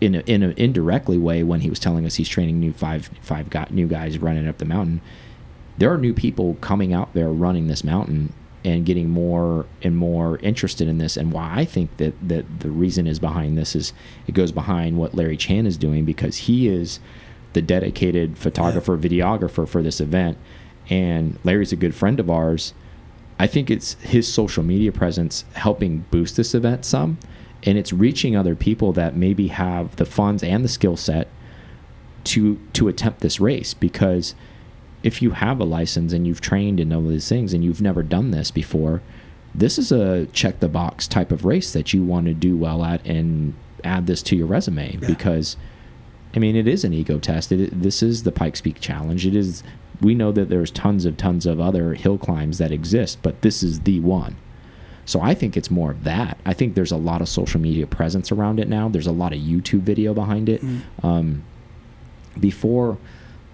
[0.00, 3.08] in a, in an indirectly way when he was telling us he's training new five
[3.22, 5.00] five got new guys running up the mountain.
[5.78, 8.32] There are new people coming out there running this mountain
[8.64, 11.16] and getting more and more interested in this.
[11.16, 13.92] And why I think that that the reason is behind this is
[14.26, 16.98] it goes behind what Larry Chen is doing because he is
[17.52, 20.38] the dedicated photographer videographer for this event,
[20.88, 22.72] and Larry's a good friend of ours.
[23.38, 27.18] I think it's his social media presence helping boost this event some,
[27.64, 31.28] and it's reaching other people that maybe have the funds and the skill set
[32.24, 34.34] to to attempt this race because
[35.04, 38.02] if you have a license and you've trained in all these things and you've never
[38.02, 39.02] done this before,
[39.54, 42.82] this is a check the box type of race that you want to do well
[42.82, 45.06] at and add this to your resume Yeah.
[45.06, 45.56] because
[46.34, 47.52] I mean it is an ego test.
[47.52, 49.24] It, this is the Pikes Peak Challenge.
[49.26, 49.62] It is
[50.00, 53.62] we know that there's tons of tons of other hill climbs that exist, but this
[53.62, 54.34] is the one.
[55.06, 56.38] So I think it's more of that.
[56.46, 58.88] I think there's a lot of social media presence around it now.
[58.88, 60.62] There's a lot of YouTube video behind it.
[60.62, 60.80] Mm.
[61.02, 61.44] Um,
[62.40, 62.98] before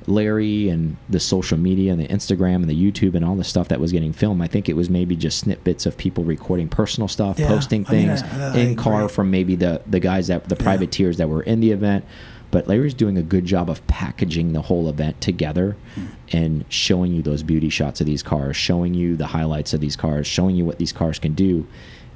[0.06, 3.68] Larry and the social media and the Instagram and the YouTube and all the stuff
[3.68, 7.08] that was getting filmed, I think it was maybe just snippets of people recording personal
[7.08, 9.08] stuff, Yeah, posting I mean, things I- I in car agree.
[9.14, 10.62] from maybe the the guys that the Yeah.
[10.62, 12.04] privateers that were in the event.
[12.50, 16.02] But Larry's doing a good job of packaging the whole event together Hmm.
[16.32, 19.94] and showing you those beauty shots of these cars, showing you the highlights of these
[19.94, 21.66] cars, showing you what these cars can do.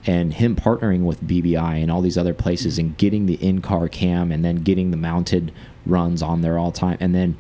[0.07, 3.89] And him partnering with BBI and all these other places and getting the in car
[3.89, 5.53] cam and then getting the mounted
[5.87, 7.37] runs on there all time and then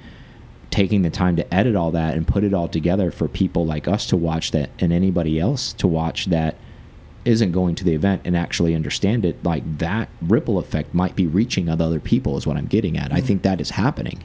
[0.75, 3.87] taking the time to edit all that and put it all together for people like
[3.87, 6.57] us to watch that and anybody else to watch that
[7.25, 11.29] isn't going to the event and actually understand it like that ripple effect might be
[11.29, 13.25] reaching other people is what i'm getting at i Mm.
[13.27, 14.18] think that is happening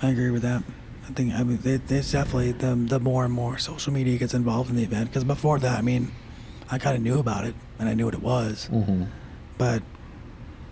[0.00, 0.62] I agree with that.
[1.08, 4.32] I think I mean it, it's definitely the the more and more social media gets
[4.34, 6.12] involved in the event because before that, I mean,
[6.70, 9.04] I kind of knew about it and I knew what it was, mm-hmm.
[9.56, 9.82] but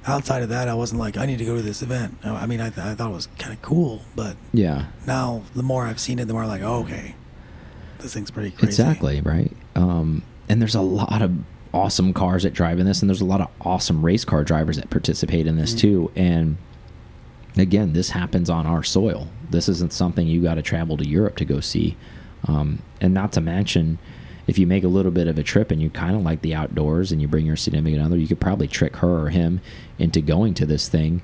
[0.06, 2.18] outside of that, I wasn't like I need to go to this event.
[2.24, 5.62] I mean, I, th I thought it was kind of cool, but yeah now the
[5.62, 7.14] more I've seen it, the more I'm like, oh, okay,
[7.98, 8.66] this thing's pretty crazy.
[8.68, 11.32] exactly right um, and there's a lot of
[11.74, 14.76] awesome cars that drive in this and there's a lot of awesome race car drivers
[14.76, 15.78] that participate in this Mhm.
[15.78, 16.56] too and
[17.58, 21.36] again this happens on our soil this isn't something you got to travel to europe
[21.36, 21.96] to go see
[22.48, 23.98] um, and not to mention
[24.46, 26.54] if you make a little bit of a trip and you kind of like the
[26.54, 29.60] outdoors and you bring your significant other you could probably trick her or him
[29.98, 31.22] into going to this thing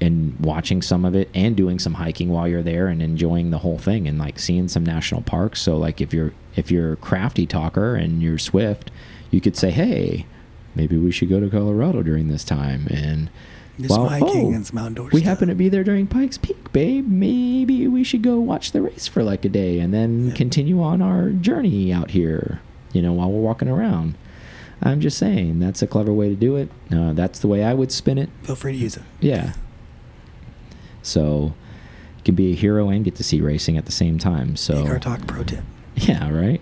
[0.00, 3.58] and watching some of it and doing some hiking while you're there and enjoying the
[3.58, 5.60] whole thing and like seeing some national parks.
[5.62, 8.90] So like if you're if you're a crafty talker and you're swift
[9.30, 10.26] you could say hey
[10.74, 12.86] maybe we should go to colorado during this time.
[12.90, 13.30] And
[13.78, 16.72] Do some well, oh, and some outdoor we happen to be there during Pikes Peak,
[16.72, 17.06] babe.
[17.06, 20.34] Maybe we should go watch the race for like a day and then Yeah.
[20.34, 22.60] continue on our journey out here,
[22.92, 24.14] you know, while we're walking around.
[24.82, 26.70] I'm just saying, that's a clever way to do it.
[26.90, 28.30] Uh, that's the way I would spin it.
[28.44, 29.02] Feel free to use it.
[29.20, 29.52] Yeah.
[31.02, 31.54] So,
[32.18, 34.56] you can be a hero and get to see racing at the same time.
[34.56, 35.64] So, Car Talk pro tip.
[35.96, 36.60] yeah, right.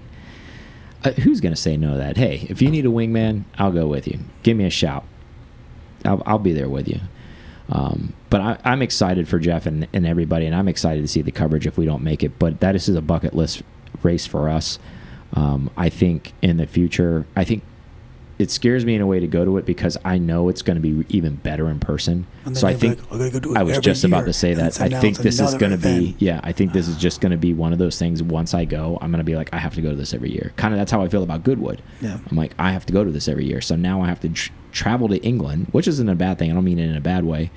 [1.05, 2.17] Uh, who's gonna say no to that?
[2.17, 4.19] Hey, if you need a wingman, I'll go with you.
[4.43, 5.05] Give me a shout.
[6.05, 7.01] I'll, I'll be there with you.
[7.71, 11.23] Um, but I, I'm excited for Jeff and, and everybody, and I'm excited to see
[11.23, 12.39] the coverage if we don't make it.
[12.39, 13.63] But that is a bucket list
[14.03, 14.79] race for us.
[15.33, 17.63] Um, I think in the future, I think
[18.39, 20.81] it scares me in a way to go to it because I know it's going
[20.81, 22.27] to be even better in person.
[22.53, 24.81] So I think like, "I go I was just about to say that.
[24.81, 26.41] I think this is going to be yeah.
[26.43, 28.23] I think this is just going to be one of those things.
[28.23, 30.31] Once I go, I'm going to be like I have to go to this every
[30.31, 30.53] year.
[30.57, 31.81] Kind of that's how I feel about Goodwood.
[32.01, 32.19] Yeah.
[32.29, 33.61] I'm like I have to go to this every year.
[33.61, 36.51] So now I have to travel to England, which isn't a bad thing.
[36.51, 37.51] I don't mean it in a bad way.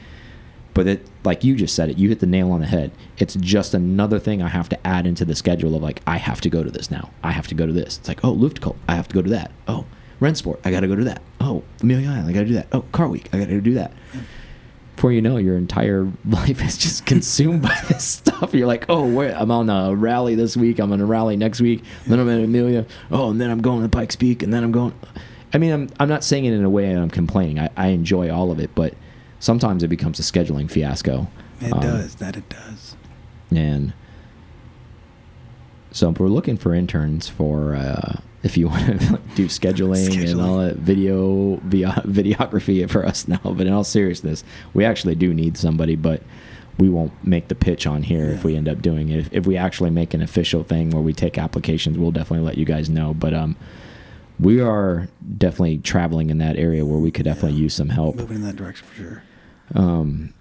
[0.74, 2.92] But it, like you just said it, you hit the nail on the head.
[3.18, 6.40] It's just another thing I have to add into the schedule of like, I have
[6.42, 7.10] to go to this now.
[7.24, 7.98] I have to go to this.
[7.98, 9.52] It's like, oh, Luftgekühlt, I have to go to that.
[9.68, 9.86] Oh,
[10.22, 11.24] Rennsport, I got to go to that.
[11.42, 12.68] Oh, Amelia Island, I got to do that.
[12.72, 13.92] Oh, Car Week, I got to do that.
[14.96, 18.54] Before you know, your entire life is just consumed by this stuff.
[18.54, 20.78] You're like, oh, wait, I'm on a rally this week.
[20.78, 21.84] I'm on a rally next week.
[22.06, 22.86] Then I'm at Amelia.
[23.10, 24.94] Oh, and then I'm going to Pikes Peak, and then I'm going.
[25.54, 27.60] I mean, I'm I'm not saying it in a way I'm complaining.
[27.60, 28.94] I, I enjoy all of it, but
[29.40, 31.28] sometimes it becomes a scheduling fiasco.
[31.62, 32.16] It Um, does.
[32.16, 32.96] That it does.
[33.56, 33.94] And
[35.92, 40.42] so if we're looking for interns for uh, if you want to do scheduling, and
[40.42, 43.40] all that video videography for us now.
[43.44, 44.44] But in all seriousness,
[44.74, 46.22] we actually do need somebody, but
[46.78, 49.18] we won't make the pitch on here if we end up doing it.
[49.20, 52.58] If, if we actually make an official thing where we take applications, we'll definitely let
[52.58, 53.16] you guys know.
[53.16, 53.56] But um,
[54.40, 55.08] we are
[55.38, 57.64] definitely traveling in that area where we could definitely Yeah.
[57.64, 58.18] use some help.
[58.18, 59.24] Moving in that direction for sure.
[59.76, 60.34] Um,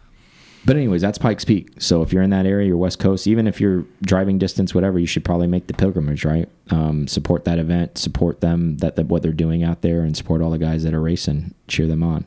[0.64, 1.70] but anyways, that's Pikes Peak.
[1.78, 4.98] So if you're in that area, you're West Coast, even if you're driving distance, whatever,
[4.98, 6.48] you should probably make the pilgrimage, right?
[6.70, 10.42] Um, support that event, support them, that, that what they're doing out there, and support
[10.42, 12.26] all the guys that are racing, cheer them on.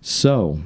[0.00, 0.60] So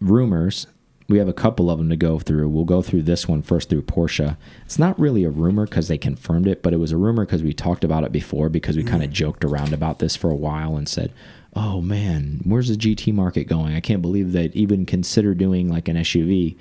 [0.00, 0.66] rumors,
[1.08, 2.48] we have a couple of them to go through.
[2.50, 4.36] We'll go through this one first through Porsche.
[4.66, 7.42] It's not really a rumor because they confirmed it, but it was a rumor because
[7.42, 10.36] we talked about it before because we kind of joked around about this for a
[10.36, 11.12] while and said,
[11.54, 13.74] "Oh man, where's the GT market going?
[13.74, 16.56] I can't believe that even consider doing like an SUV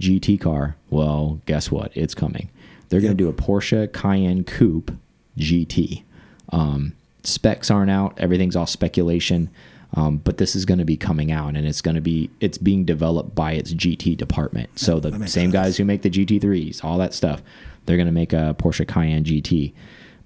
[0.00, 1.92] GT car." Well, guess what?
[1.94, 2.48] It's coming.
[2.88, 4.92] They're going to do a Porsche Cayenne Coupe
[5.38, 6.04] GT.
[6.48, 8.18] Um, specs aren't out.
[8.18, 9.50] Everything's all speculation.
[9.94, 12.58] Um, but this is going to be coming out, and it's going to be it's
[12.58, 14.78] being developed by its GT department.
[14.78, 15.52] So the same sense.
[15.52, 17.42] guys who make the GT3s, all that stuff,
[17.86, 19.72] they're going to make a Porsche Cayenne GT.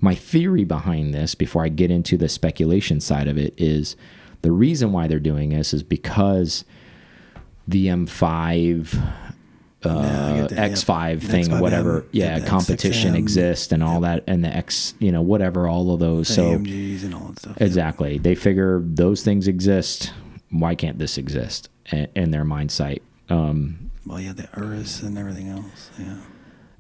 [0.01, 3.97] My theory behind this, before I get into the speculation side of it, is
[4.43, 6.67] the reason why they're doing this is because
[7.67, 9.24] the M5 Yeah, I
[9.87, 10.69] uh, yeah.
[10.69, 14.49] X5 The thing, X5M, whatever, the yeah, competition X6M, exists and all that, and the
[14.49, 16.29] X, you know, whatever, all of those.
[16.29, 17.61] The so AMGs and all that stuff.
[17.61, 20.13] exactly, they figure those things exist.
[20.51, 23.03] Why can't this exist in, in their mind sight?
[23.29, 25.91] Um, Well, yeah, the Urus and everything else.
[25.99, 26.17] Yeah.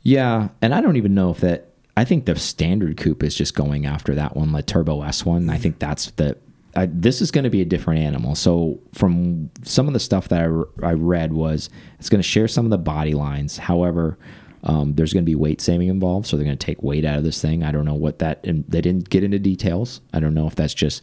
[0.03, 1.71] yeah, and I don't even know if that.
[1.97, 5.49] I think the standard coupe is just going after that one, the Turbo S one.
[5.49, 6.37] I think that's the.
[6.77, 8.35] I, this is going to be a different animal.
[8.35, 12.49] So from some of the stuff that I, I read was it's going to share
[12.49, 13.57] some of the body lines.
[13.59, 14.19] However,
[14.65, 17.19] um, there's going to be weight saving involved, so they're going to take weight out
[17.19, 17.63] of this thing.
[17.63, 18.45] I don't know what that.
[18.47, 20.01] And they didn't get into details.
[20.13, 21.03] I don't know if that's just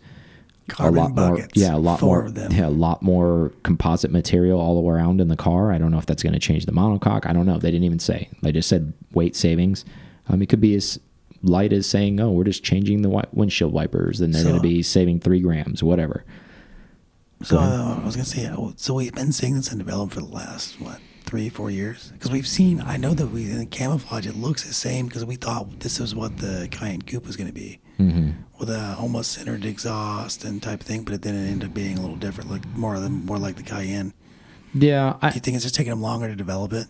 [0.68, 1.52] Carbon a lot more buckets.
[1.56, 5.72] yeah a lot more yeah a lot more composite material all around in the car
[5.72, 7.84] i don't know if that's going to change the monocoque i don't know they didn't
[7.84, 9.84] even say they just said weight savings
[10.30, 11.00] um, it could be as
[11.44, 14.82] light is saying oh we're just changing the windshield wipers and they're going to be
[14.84, 16.24] saving three grams whatever
[17.44, 20.20] So uh, I was gonna say, uh, so we've been seeing this in development for
[20.22, 22.12] the last what three, four years?
[22.12, 25.24] Because we've seen, I know that we in the camouflage it looks the same because
[25.26, 28.32] we thought this was what the Cayenne Coupe was gonna be, mm-hmm.
[28.60, 31.74] with a almost centered exhaust and type of thing, but it then it ended up
[31.74, 34.14] being a little different, like more than more like the Cayenne.
[34.74, 36.88] yeah Do I, you think it's just taking them longer to develop it?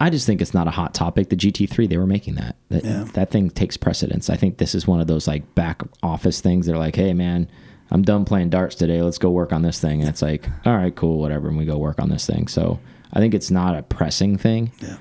[0.00, 1.28] I just think it's not a hot topic.
[1.30, 2.56] The gt3 they were making that.
[2.68, 3.04] That, Yeah.
[3.14, 4.28] that thing takes precedence.
[4.30, 7.48] I think this is one of those like back office things they're like hey man
[7.90, 9.00] i'm done playing darts today.
[9.02, 10.00] Let's go work on this thing.
[10.00, 12.48] And it's like all right cool whatever and we go work on this thing.
[12.48, 12.78] So
[13.12, 14.72] i think it's not a pressing thing.
[14.82, 14.96] Yeah.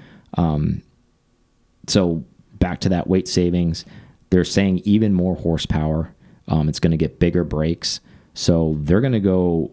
[1.88, 2.23] so
[2.59, 3.85] back to that weight savings
[4.29, 6.13] they're saying even more horsepower
[6.49, 7.99] um, it's going to get bigger brakes.
[8.33, 9.71] So they're going to go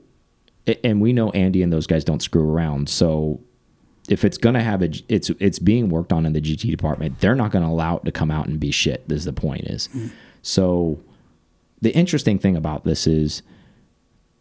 [0.83, 2.89] and we know andy and those guys don't screw around.
[2.89, 3.41] So
[4.09, 7.19] if it's going to have a it's it's being worked on in the gt department
[7.21, 9.65] they're not going to allow it to come out and be shit is the point
[9.65, 10.11] is mm.
[10.43, 11.01] so
[11.81, 13.43] the interesting thing about this is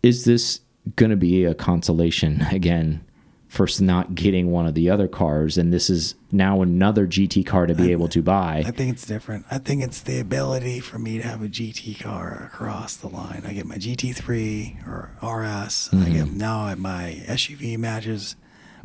[0.01, 0.61] is this
[0.95, 3.03] going to be a consolation again
[3.47, 7.67] for not getting one of the other cars and this is now another gt car
[7.67, 9.45] to be able to buy I think it's different.
[9.51, 13.43] I think it's the ability for me to have a GT car across the line.
[13.45, 15.89] I get my GT3 or RS.
[15.93, 16.37] I get mm-hmm.
[16.37, 18.35] now I- my SUV matches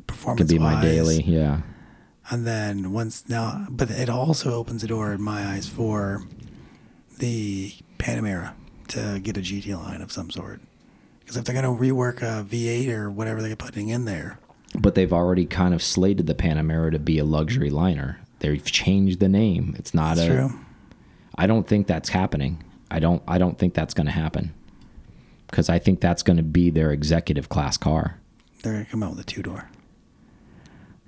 [0.08, 1.60] performance could be my daily yeah
[2.30, 6.24] And then once now, but it also opens the door in my eyes for
[7.18, 8.52] the Panamera
[8.88, 10.60] to get a GT line of some sort.
[11.20, 14.38] Because if they're going to rework a V8 or whatever they're putting in there,
[14.78, 19.18] but they've already kind of slated the panamera to be a luxury liner they've changed
[19.18, 20.60] the name it's not that's a true.
[21.36, 22.62] I don't think that's happening.
[22.90, 24.52] I don't I don't think that's going to happen
[25.46, 28.18] because I think that's going to be their executive class car.
[28.62, 29.70] They're gonna come out with a two door.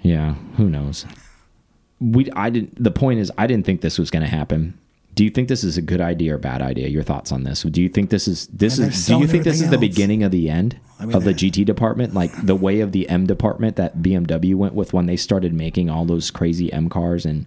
[0.02, 1.06] Yeah, who knows?
[2.00, 2.82] We I didn't.
[2.82, 4.78] The point is, I didn't think this was going to happen.
[5.14, 6.88] Do you think this is a good idea or bad idea?
[6.88, 7.62] Your thoughts on this?
[7.62, 9.06] Do you think this is this And is?
[9.06, 9.80] Do you think this is the else.
[9.80, 13.08] beginning of the end I mean, of the GT department, like the way of the
[13.08, 17.26] M department that BMW went with when they started making all those crazy M cars,
[17.26, 17.44] and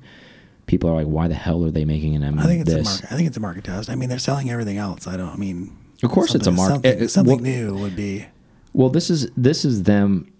[0.67, 2.37] people are like, why the hell are they making an M?
[2.37, 3.11] I think it's a market.
[3.11, 3.89] I think it's a market test.
[3.89, 5.07] I mean, they're selling everything else.
[5.07, 5.29] I don't.
[5.29, 6.83] I mean, Of course it's a market.
[6.83, 8.25] Something, something well- new would be.
[8.73, 10.32] Well, this is this is them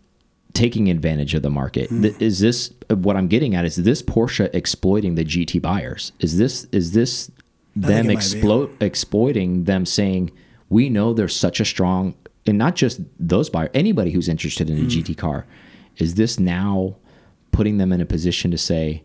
[0.54, 1.90] taking advantage of the market.
[1.90, 3.66] Th- Is this what I'm getting at?
[3.66, 6.12] Is this Porsche exploiting the GT buyers?
[6.20, 7.32] Is this is this
[7.76, 10.32] them it explo exploiting them saying
[10.70, 14.78] we know there's such a strong and not just those buyers, anybody who's interested in
[14.78, 15.46] a GT car.
[15.98, 16.98] Is this now
[17.52, 19.04] putting them in a position to say,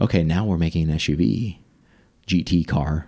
[0.00, 1.58] okay, now we're making an SUV
[2.26, 3.06] GT car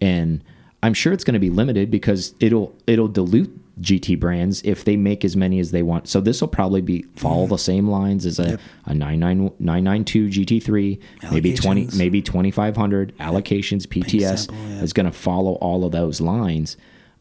[0.00, 0.42] and
[0.84, 4.96] I'm sure it's going to be limited because it'll it'll dilute GT brands if they
[4.98, 6.08] make as many as they want.
[6.08, 8.60] So this will probably be follow the same lines as a Yep.
[8.84, 11.00] a 99 992 GT3,
[11.32, 14.82] maybe 20 maybe 2500 allocations PTS sample, yeah.
[14.82, 16.76] is going to follow all of those lines.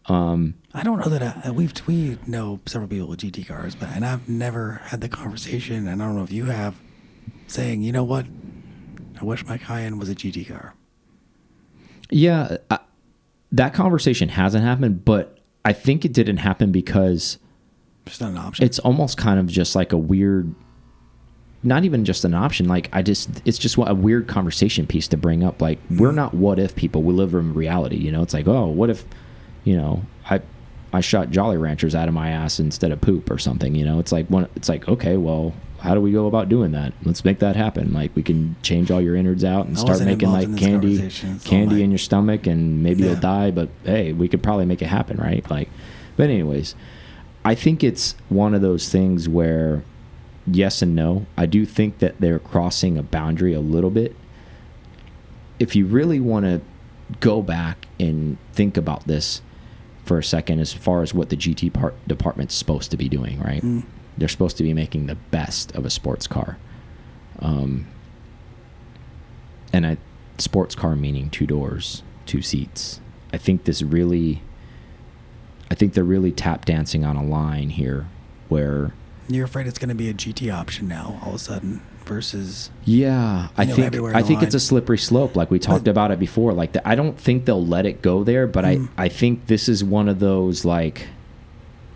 [0.07, 3.87] Um, I don't know that I, we've we know several people with GT cars, but
[3.95, 6.75] and I've never had the conversation, and I don't know if you have,
[7.47, 8.25] saying, you know what,
[9.21, 10.75] I wish my Cayenne was a GT car.
[12.09, 12.79] yeah, I,
[13.53, 17.37] that conversation hasn't happened, but I think it didn't happen because
[18.05, 18.65] Just not an option.
[18.65, 20.53] it's almost kind of just like a weird
[21.65, 25.15] not even just an option like i just it's just a weird conversation piece to
[25.15, 26.17] bring up like we're hmm.
[26.17, 28.21] not what if people we live in reality you know?
[28.21, 29.05] It's like oh what if
[29.63, 30.41] you know i
[30.91, 33.99] i shot jolly ranchers out of my ass instead of poop or something you know?
[33.99, 37.23] It's like one it's like okay well how do we go about doing that let's
[37.23, 40.31] make that happen like we can change all your innards out and I start making
[40.31, 41.09] like candy
[41.43, 44.87] candy in your stomach and maybe you'll die but hey we could probably make it
[44.87, 45.69] happen right like
[46.17, 46.75] but anyways
[47.45, 49.83] I think it's one of those things where
[50.47, 51.25] yes and no.
[51.37, 54.15] I do think that they're crossing a boundary a little bit.
[55.59, 56.61] If you really want to
[57.19, 59.41] go back and think about this
[60.05, 63.39] for a second, as far as what the GT part department's supposed to be doing,
[63.39, 63.61] right?
[63.61, 63.83] Mm.
[64.17, 66.57] They're supposed to be making the best of a sports car.
[67.39, 67.87] Um,
[69.71, 69.97] and a
[70.37, 72.99] sports car meaning two doors, two seats.
[73.31, 74.41] I think this really
[75.71, 78.07] I think they're really tap dancing on a line here
[78.49, 78.93] where
[79.27, 82.69] You're afraid it's going to be a GT option now, all of a sudden, versus
[82.85, 86.11] yeah, I know, think I think it's a slippery slope like we talked But- about
[86.11, 88.89] it before like the, I don't think they'll let it go there but Mm.
[88.97, 91.07] I I think this is one of those like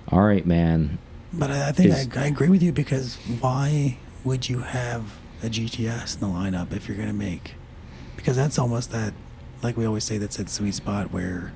[0.10, 0.98] all right man
[1.38, 5.04] But I, I think Is- I, I agree with you because why would you have
[5.44, 7.56] a GTS in the lineup if you're going to make?
[8.16, 9.14] Because that's almost that,
[9.62, 11.54] like we always say, that's that sweet spot where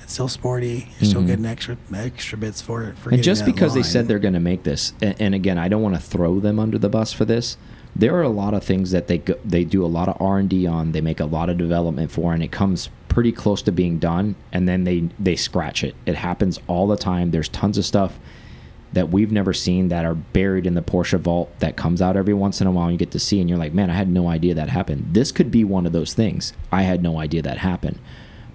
[0.00, 0.88] it's still sporty.
[1.00, 1.26] You're still Mhm.
[1.26, 2.98] getting extra extra bits for it.
[2.98, 5.66] For and just because they said they're going to make this and, and again i
[5.68, 7.56] don't want to throw them under the bus for this
[7.96, 10.66] there are a lot of things that they go, they do a lot of r&d
[10.66, 13.98] on they make a lot of development for and it comes pretty close to being
[13.98, 17.86] done and then they they scratch it it happens all the time there's tons of
[17.86, 18.18] stuff
[18.94, 22.34] that we've never seen that are buried in the Porsche vault that comes out every
[22.34, 24.08] once in a while and you get to see and you're like, man, I had
[24.08, 25.08] no idea that happened.
[25.12, 26.52] This could be one of those things.
[26.72, 27.98] I had no idea that happened.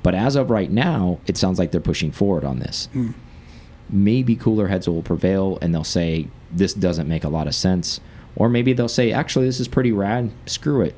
[0.02, 2.88] But as of right now, it sounds like they're pushing forward on this.
[2.94, 3.12] Hmm.
[3.90, 8.00] Maybe cooler heads will prevail and they'll say, this doesn't make a lot of sense.
[8.36, 10.32] Or maybe they'll say, actually, this is pretty rad.
[10.46, 10.96] Screw it.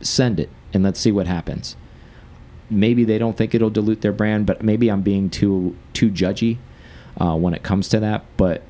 [0.00, 1.76] Send it and let's see what happens.
[2.68, 6.56] Maybe they don't think it'll dilute their brand, but maybe I'm being too too judgy
[7.20, 8.24] uh, when it comes to that.
[8.36, 8.62] But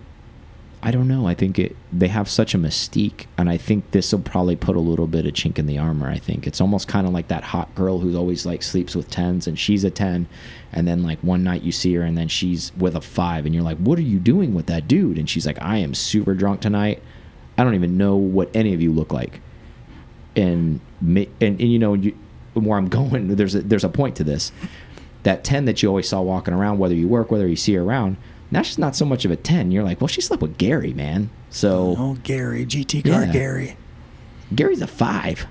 [0.84, 1.28] I don't know.
[1.28, 4.74] I think it they have such a mystique, and I think this will probably put
[4.74, 6.08] a little bit of chink in the armor.
[6.08, 9.08] I think it's almost kind of like that hot girl who's always like sleeps with
[9.08, 10.26] tens, and she's a ten,
[10.72, 13.54] and then like one night you see her, and then she's with a five, and
[13.54, 16.34] you're like, "What are you doing with that dude?" And she's like, "I am super
[16.34, 17.00] drunk tonight.
[17.56, 19.40] I don't even know what any of you look like."
[20.34, 22.16] And and, and you know you,
[22.54, 24.50] where I'm going, there's a there's a point to this.
[25.22, 27.82] That ten that you always saw walking around, whether you work, whether you see her
[27.82, 28.16] around,
[28.52, 29.72] now she's not so much of a 10.
[29.72, 31.30] You're like, well, she slept with Gary, man.
[31.50, 33.32] So Oh, Gary, GT car Yeah.
[33.32, 33.76] Gary.
[34.54, 35.46] Gary's a five.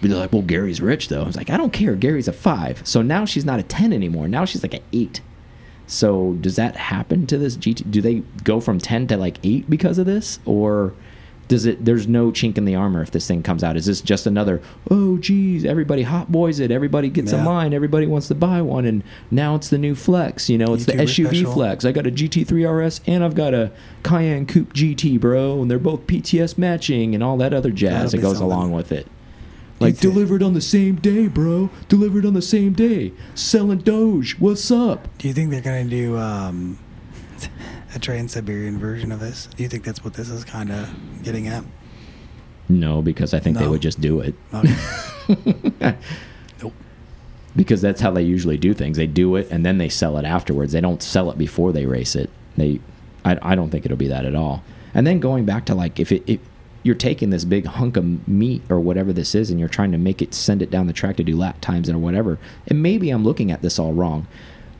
[0.00, 1.22] But they're like, well, Gary's rich, though.
[1.22, 1.94] I was like, I don't care.
[1.94, 2.82] Gary's a five.
[2.86, 4.28] So now she's not a 10 anymore.
[4.28, 5.20] Now she's like an eight.
[5.86, 7.90] So does that happen to this GT?
[7.90, 10.40] Do they go from 10 to like eight because of this?
[10.44, 10.92] Or
[11.48, 13.76] does it, there's no chink in the armor if this thing comes out?
[13.76, 16.70] Is this just another, oh, geez, everybody hot boys it.
[16.70, 17.44] Everybody gets a Yeah.
[17.44, 17.74] line.
[17.74, 18.84] Everybody wants to buy one.
[18.86, 20.48] And now it's the new flex.
[20.48, 21.52] You know, it's the SUV special.
[21.52, 21.84] flex.
[21.84, 23.70] I got a GT3 RS and I've got a
[24.02, 25.60] Cayenne Coupe GT, bro.
[25.62, 28.46] And they're both PTS matching and all that other jazz That'll that goes something.
[28.56, 29.06] along with it.
[29.80, 31.68] Like delivered on the same day, bro.
[31.88, 33.12] Delivered on the same day.
[33.34, 34.36] Selling Doge.
[34.38, 35.08] What's up?
[35.18, 36.78] Do you think they're gonna do um,
[37.94, 39.48] a Trans Siberian version of this?
[39.56, 40.88] Do you think that's what this is kind of
[41.22, 41.64] getting at?
[42.68, 44.34] No, because I think they would just do it.
[44.52, 45.96] Okay.
[46.62, 46.72] nope.
[47.54, 48.96] because that's how they usually do things.
[48.96, 50.72] They do it and then they sell it afterwards.
[50.72, 52.30] They don't sell it before they race it.
[52.56, 52.80] They,
[53.24, 54.62] I, I don't think it'll be that at all.
[54.94, 56.40] And then going back to like if it, if
[56.82, 59.98] you're taking this big hunk of meat or whatever this is and you're trying to
[59.98, 63.10] make it send it down the track to do lap times or whatever, and maybe
[63.10, 64.26] I'm looking at this all wrong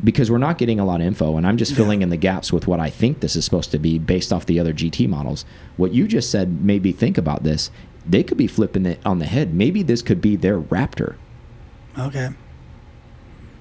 [0.04, 2.52] because we're not getting a lot of info and I'm just filling in the gaps
[2.52, 5.44] with what I think this is supposed to be based off the other GT models.
[5.78, 7.70] What you just said made me think about this.
[8.06, 9.54] They could be flipping it on the head.
[9.54, 11.14] Maybe this could be their Raptor
[11.98, 12.28] Okay.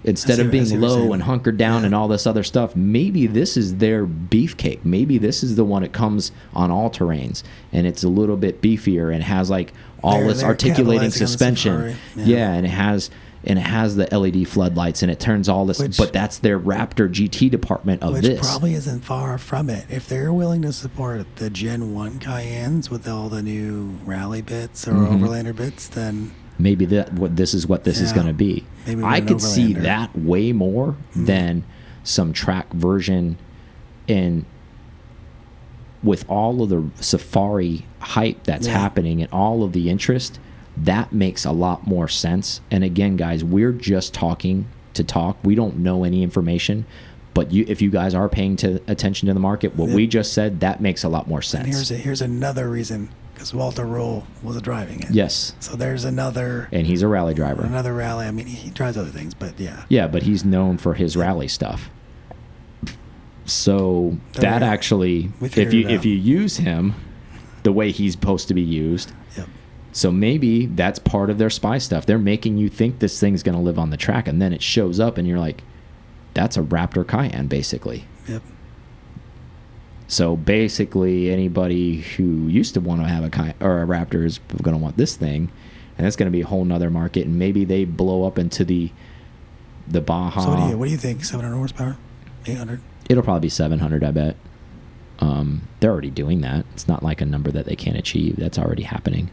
[0.03, 1.85] instead of being see what you're low and hunkered down Yeah.
[1.87, 5.81] and all this other stuff maybe this is their beefcake maybe this is the one
[5.83, 7.41] that comes on all terrains
[7.71, 9.71] and it's a little bit beefier and has like
[10.03, 12.25] all They're- this they're articulating capitalizing on the suspension yeah.
[12.25, 12.53] Yeah.
[12.53, 13.09] and it has
[13.45, 16.59] and it has the led floodlights and it turns all this Which- but that's their
[16.59, 19.85] raptor gt department of Which this probably isn't far from it.
[19.89, 24.87] If they're willing to support the Gen 1 Cayennes with all the new rally bits
[24.87, 25.19] or Mhm.
[25.19, 28.63] Overlander bits, then maybe that what this is what this is going to be.
[28.87, 31.25] Maybe I could see that way more Mhm.
[31.25, 31.63] than
[32.03, 33.37] some track version
[34.07, 34.45] and
[36.03, 38.77] with all of the safari hype that's Yeah.
[38.77, 40.37] happening and all of the interest
[40.77, 45.55] that makes a lot more sense and again guys we're just talking to talk we
[45.55, 46.85] don't know any information
[47.33, 49.95] but you if you guys are paying to attention to the market what Yeah.
[49.95, 53.09] we just said that makes a lot more sense and here's a, here's another reason
[53.33, 55.09] because Walter Röhrl was a driving it.
[55.11, 58.25] yes So there's another and he's a rally driver another rally.
[58.27, 59.85] I mean, he drives other things, but yeah.
[59.89, 61.89] Yeah, but he's known for his rally stuff.
[63.45, 66.93] So There that actually, if you if you use him
[67.63, 69.47] the way he's supposed to be used, Yep.
[69.93, 72.05] So maybe that's part of their spy stuff.
[72.07, 74.63] They're making you think this thing's going to live on the track, and then it
[74.63, 75.63] shows up, and you're like,
[76.33, 78.41] "That's a Raptor Cayenne, basically." Yep.
[80.07, 84.39] So basically, anybody who used to want to have a Cay- or a Raptor is
[84.63, 85.51] going to want this thing,
[85.95, 87.27] and that's going to be a whole nother market.
[87.27, 88.91] And maybe they blow up into the
[89.87, 90.41] the Baja.
[90.41, 91.23] So what do you what do you think?
[91.23, 91.97] 700 horsepower,
[92.47, 92.81] 800.
[93.09, 94.37] It'll probably be 700, I bet.
[95.19, 96.65] Um, they're already doing that.
[96.73, 98.37] It's not like a number that they can't achieve.
[98.37, 99.29] That's already happening.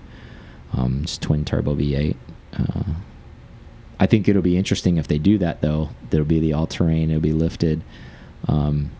[0.73, 2.17] Um, it's twin turbo V8.
[2.59, 2.83] Uh,
[3.99, 5.91] I think it'll be interesting if they do that, though.
[6.11, 7.11] There'll be the all terrain.
[7.11, 7.83] It'll be lifted.
[8.49, 8.91] Um,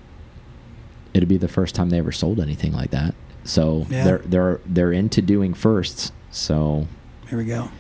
[1.15, 3.15] it'll be the first time they ever sold anything like that.
[3.45, 4.05] So Yeah.
[4.05, 6.13] they're they're they're into doing firsts.
[6.31, 6.87] So
[7.29, 7.71] Here we go.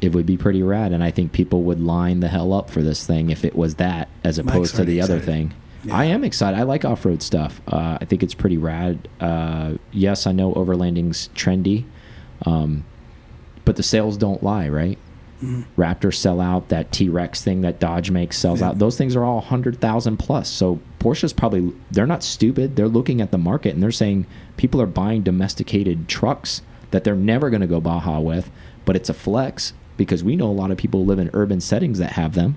[0.00, 2.82] it would be pretty rad, and I think people would line the hell up for
[2.82, 5.52] this thing if it was that, as Mike's opposed to the other thing.
[5.84, 5.96] Yeah.
[5.96, 6.58] I am excited.
[6.58, 7.60] I like off road stuff.
[7.68, 9.06] Uh, I think it's pretty rad.
[9.20, 11.84] Uh, yes, I know overlanding's trendy,
[12.46, 12.84] um,
[13.64, 14.98] but the sales don't lie, right?
[15.42, 15.64] Mhm.
[15.76, 16.68] Raptors sell out.
[16.68, 18.68] That T Rex thing that Dodge makes sells Yeah.
[18.70, 18.78] out.
[18.78, 20.48] Those things are all hundred thousand plus.
[20.48, 22.74] So Porsche's probably they're not stupid.
[22.76, 24.26] They're looking at the market and they're saying
[24.56, 28.50] people are buying domesticated trucks that they're never going to go Baja with,
[28.84, 31.98] but it's a flex because we know a lot of people live in urban settings
[31.98, 32.56] that have them,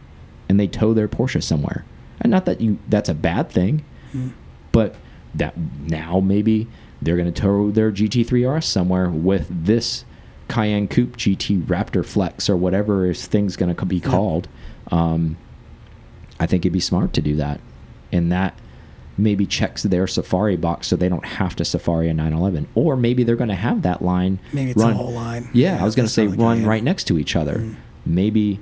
[0.50, 1.84] and they tow their Porsche somewhere.
[2.20, 3.84] And not that you that's a bad thing,
[4.16, 4.32] Mhm.
[4.72, 4.96] but
[5.36, 5.54] that
[5.88, 6.68] now maybe
[7.02, 10.06] they're going to tow their GT3 RS somewhere with this
[10.48, 14.48] Cayenne Coupe GT Raptor Flex or whatever is thing's going to be called.
[14.92, 15.38] Um,
[16.40, 17.62] I think it'd be smart to do that,
[18.12, 18.58] and that
[19.18, 23.24] maybe checks their Safari box so they don't have to Safari a 911, or maybe
[23.24, 24.40] they're going to have that line.
[24.52, 25.50] Maybe it's run, a whole line.
[25.54, 27.58] Yeah, I was going to say run right next to each other.
[27.58, 27.76] Mm.
[28.06, 28.60] Maybe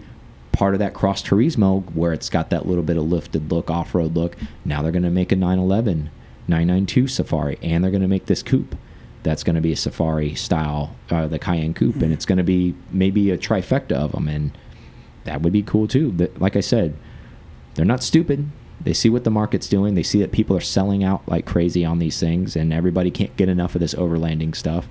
[0.52, 3.96] part of that cross turismo where it's got that little bit of lifted look, off
[3.96, 4.36] road look.
[4.66, 6.10] Now they're going to make a 911,
[6.50, 8.76] 992 Safari, and they're going to make this coupe.
[9.24, 12.04] That's going to be a Safari style, uh, the Cayenne Coupe, Mm-hmm.
[12.06, 14.58] and it's going to be maybe a trifecta of them, and
[15.26, 16.12] that would be cool too.
[16.12, 16.95] But like I said,
[17.76, 18.50] they're not stupid.
[18.82, 19.95] They see what the market's doing.
[19.95, 23.36] They see that people are selling out like crazy on these things, and everybody can't
[23.36, 24.88] get enough of this overlanding stuff.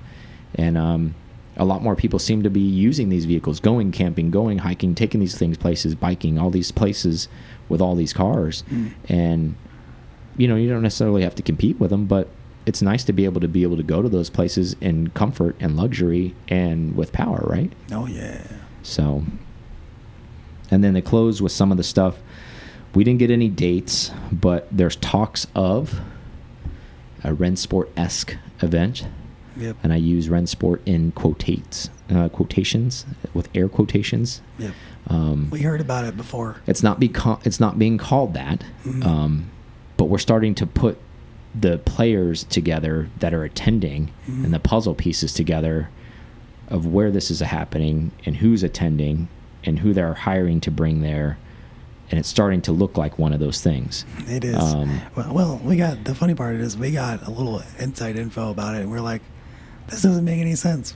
[0.55, 1.15] And um,
[1.57, 5.21] a lot more people seem to be using these vehicles, going camping, going hiking, taking
[5.21, 7.29] these things places, biking, all these places
[7.71, 8.63] with all these cars.
[8.71, 8.93] Mm.
[9.09, 9.55] And
[10.39, 12.28] you know, you don't necessarily have to compete with them, but
[12.64, 15.57] it's nice to be able to be able to go to those places in comfort
[15.61, 17.70] and luxury and with power, right?
[17.93, 18.43] Oh yeah.
[18.82, 19.24] So,
[20.70, 22.18] and then they close with some of the stuff.
[22.95, 26.01] We didn't get any dates, but there's talks of
[27.24, 29.07] a Rennsport esque event,
[29.57, 29.76] Yep.
[29.82, 34.41] and I use Rennsport in quotates, uh, quotations with air quotations.
[34.59, 34.72] Yep.
[35.09, 36.57] Um, We heard about it before.
[36.66, 39.05] it's not beco- it's not being called that, Mhm.
[39.05, 39.45] um,
[39.99, 40.97] but we're starting to put
[41.55, 44.45] the players together that are attending Mhm.
[44.47, 45.91] and the puzzle pieces together
[46.69, 49.29] of where this is happening and who's attending
[49.65, 51.37] and who they're hiring to bring there.
[52.11, 54.05] And it's starting to look like one of those things.
[54.27, 54.57] It is.
[54.57, 58.51] Um, well, well, we got the funny part is we got a little inside info
[58.51, 59.21] about it, and we're like,
[59.89, 60.95] this doesn't make any sense.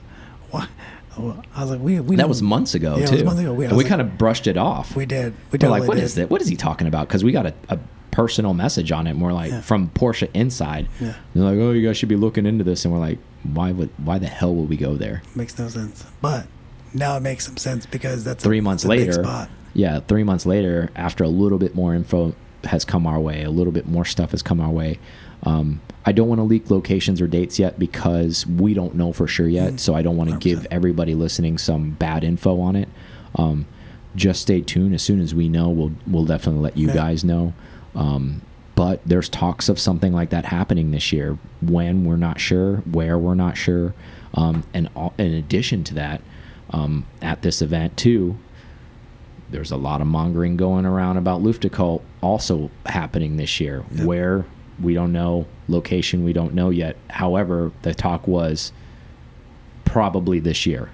[0.51, 0.67] Why?
[1.15, 3.15] I was like, we we That was months ago Yeah, too.
[3.17, 3.53] was months ago.
[3.53, 4.95] We- we was kind of brushed it off.
[4.95, 5.33] We did.
[5.51, 6.03] We We're like, what did.
[6.03, 6.31] is that?
[6.31, 7.07] What is he talking about?
[7.07, 7.77] Because we got a, a
[8.13, 9.61] personal message on it, and we're like, Yeah.
[9.61, 10.87] from Porsche inside.
[11.01, 11.15] Yeah.
[11.33, 13.89] They're like, oh, you guys should be looking into this, and we're like, why would,
[13.97, 15.21] why the hell would we go there?
[15.35, 16.05] Makes no sense.
[16.21, 16.45] But
[16.93, 19.49] now it makes some sense because that's Three a, months big later, spot.
[19.73, 22.35] yeah, three months later, after a little bit more info
[22.65, 24.99] has come our way, a little bit more stuff has come our way.
[25.41, 29.27] Um, I don't want to leak locations or dates yet because we don't know for
[29.27, 29.73] sure yet.
[29.73, 29.79] Mm.
[29.79, 32.87] So I don't want to give everybody listening some bad info on it.
[33.35, 33.65] Um,
[34.15, 34.93] just stay tuned.
[34.93, 36.93] As soon as we know, we'll we'll definitely let you Yeah.
[36.93, 37.53] guys know.
[37.95, 38.41] Um,
[38.75, 41.37] but there's talks of something like that happening this year.
[41.61, 43.93] When we're not sure, where we're not sure,
[44.33, 46.21] um, and all, in addition to that,
[46.71, 48.37] um, at this event too,
[49.51, 53.85] there's a lot of mongering going around about Luftgekühlt also happening this year.
[53.91, 54.05] Yep.
[54.05, 54.45] Where
[54.81, 56.97] we don't know, location we don't know yet.
[57.11, 58.71] However, the talk was
[59.85, 60.89] probably this year.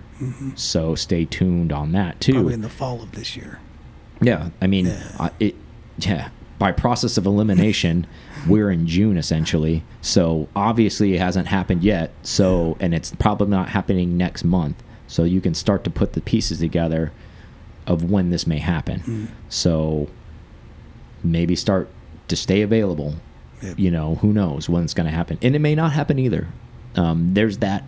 [0.56, 2.34] So stay tuned on that too.
[2.34, 3.62] Probably in the fall of this year.
[4.20, 5.16] Yeah, I mean, Yeah.
[5.18, 5.56] I it,
[5.98, 6.30] yeah.
[6.60, 8.06] By process of elimination,
[8.48, 9.84] we're in June essentially.
[10.02, 12.12] So obviously, it hasn't happened yet.
[12.22, 14.84] So, and it's probably not happening next month.
[15.08, 17.12] So you can start to put the pieces together
[17.88, 19.00] of when this may happen.
[19.00, 19.28] Mm.
[19.48, 20.10] So
[21.24, 21.90] maybe start
[22.28, 23.16] to stay available.
[23.62, 23.80] Yep.
[23.80, 26.48] You know, who knows when it's going to happen, and it may not happen either.
[26.96, 27.84] Um, there's that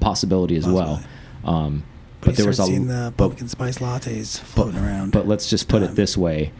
[0.00, 1.02] possibility as well.
[1.44, 1.84] Um,
[2.20, 5.12] But, but there was a the pumpkin spice lattes floating around.
[5.12, 6.52] but let's just put it this way: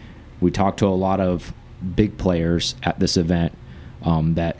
[0.44, 1.54] we talked to a lot of
[1.96, 3.56] big players at this event
[4.02, 4.58] um, that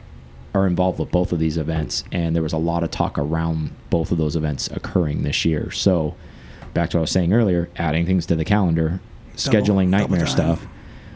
[0.55, 3.71] are involved with both of these events, and there was a lot of talk around
[3.91, 5.69] both of those events occurring this year.
[5.69, 6.15] So,
[6.73, 8.99] back to what I was saying earlier, adding things to the calendar,
[9.35, 10.65] Double- scheduling nightmare stuff.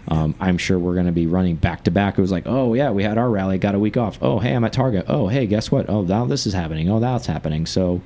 [0.08, 2.20] Um, I'm sure we're going to be running back to back.
[2.20, 4.20] It was like, oh yeah, we had our rally, got a week off.
[4.22, 5.06] Oh hey, I'm at Target.
[5.08, 5.90] Oh hey, guess what?
[5.90, 6.90] Oh now this is happening.
[6.90, 7.66] Oh that's happening.
[7.66, 8.02] So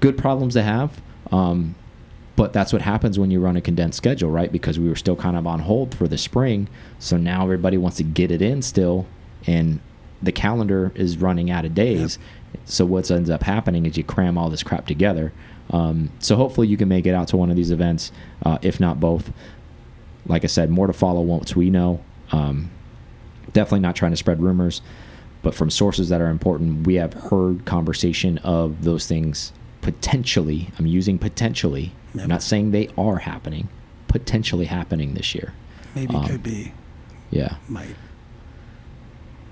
[0.00, 1.00] good problems to have.
[1.30, 1.76] Um,
[2.36, 4.52] but that's what happens when you run a condensed schedule, right?
[4.52, 6.68] Because we were still kind of on hold for the spring.
[6.98, 9.06] So now everybody wants to get it in still,
[9.46, 9.80] and
[10.22, 12.18] the calendar is running out of days.
[12.66, 15.32] So what ends up happening is you cram all this crap together.
[15.70, 18.12] Um, so hopefully you can make it out to one of these events,
[18.44, 19.32] uh, if not both.
[20.26, 22.02] Like I said, more to follow once we know.
[22.32, 22.70] Um,
[23.52, 24.82] definitely not trying to spread rumors,
[25.42, 29.52] but from sources that are important, we have heard conversation of those things
[29.86, 30.68] potentially.
[30.80, 31.92] I'm using potentially.
[32.20, 33.68] I'm not saying they are happening.
[34.08, 35.54] Potentially happening this year.
[35.94, 36.72] Maybe um, could be.
[37.30, 37.54] Yeah.
[37.68, 37.94] Might.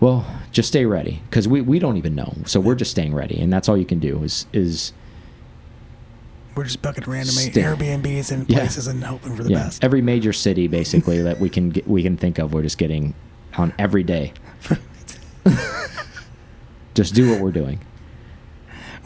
[0.00, 2.34] Well, just stay ready because we, we don't even know.
[2.46, 4.92] So we're just staying ready, and that's all you can do is is
[6.56, 8.58] We're just bucking random Airbnbs and Yeah.
[8.58, 9.84] places and hoping for the yeah best.
[9.84, 12.52] every major city basically that we can get, we can think of.
[12.52, 13.14] We're just getting
[13.56, 14.32] on every day.
[16.94, 17.78] just do what we're doing.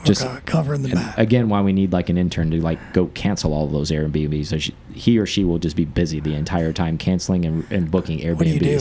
[0.05, 1.18] Just- co- covering the And map.
[1.18, 4.46] again, why we need like an intern to like go cancel all of those Airbnbs.
[4.46, 7.90] So she, he or she will just be busy the entire time canceling and, and
[7.90, 8.36] booking Airbnbs.
[8.36, 8.80] what do you do?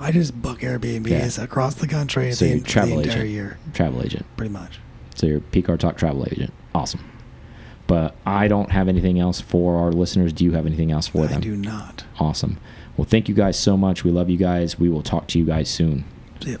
[0.00, 1.44] I just book Airbnbs Yeah.
[1.44, 3.30] across the country So the, you're the travel entire agent.
[3.30, 4.24] year, Travel agent.
[4.36, 4.78] pretty much.
[5.16, 6.52] So you're PCAR Talk travel agent.
[6.74, 7.00] Awesome.
[7.88, 10.32] But I don't have anything else for our listeners.
[10.32, 11.38] Do you have anything else for I them?
[11.38, 12.04] I do not.
[12.20, 12.58] Awesome.
[12.96, 14.04] Well, thank you guys so much.
[14.04, 14.78] We love you guys.
[14.78, 16.04] We will talk to you guys soon.
[16.42, 16.60] Yep.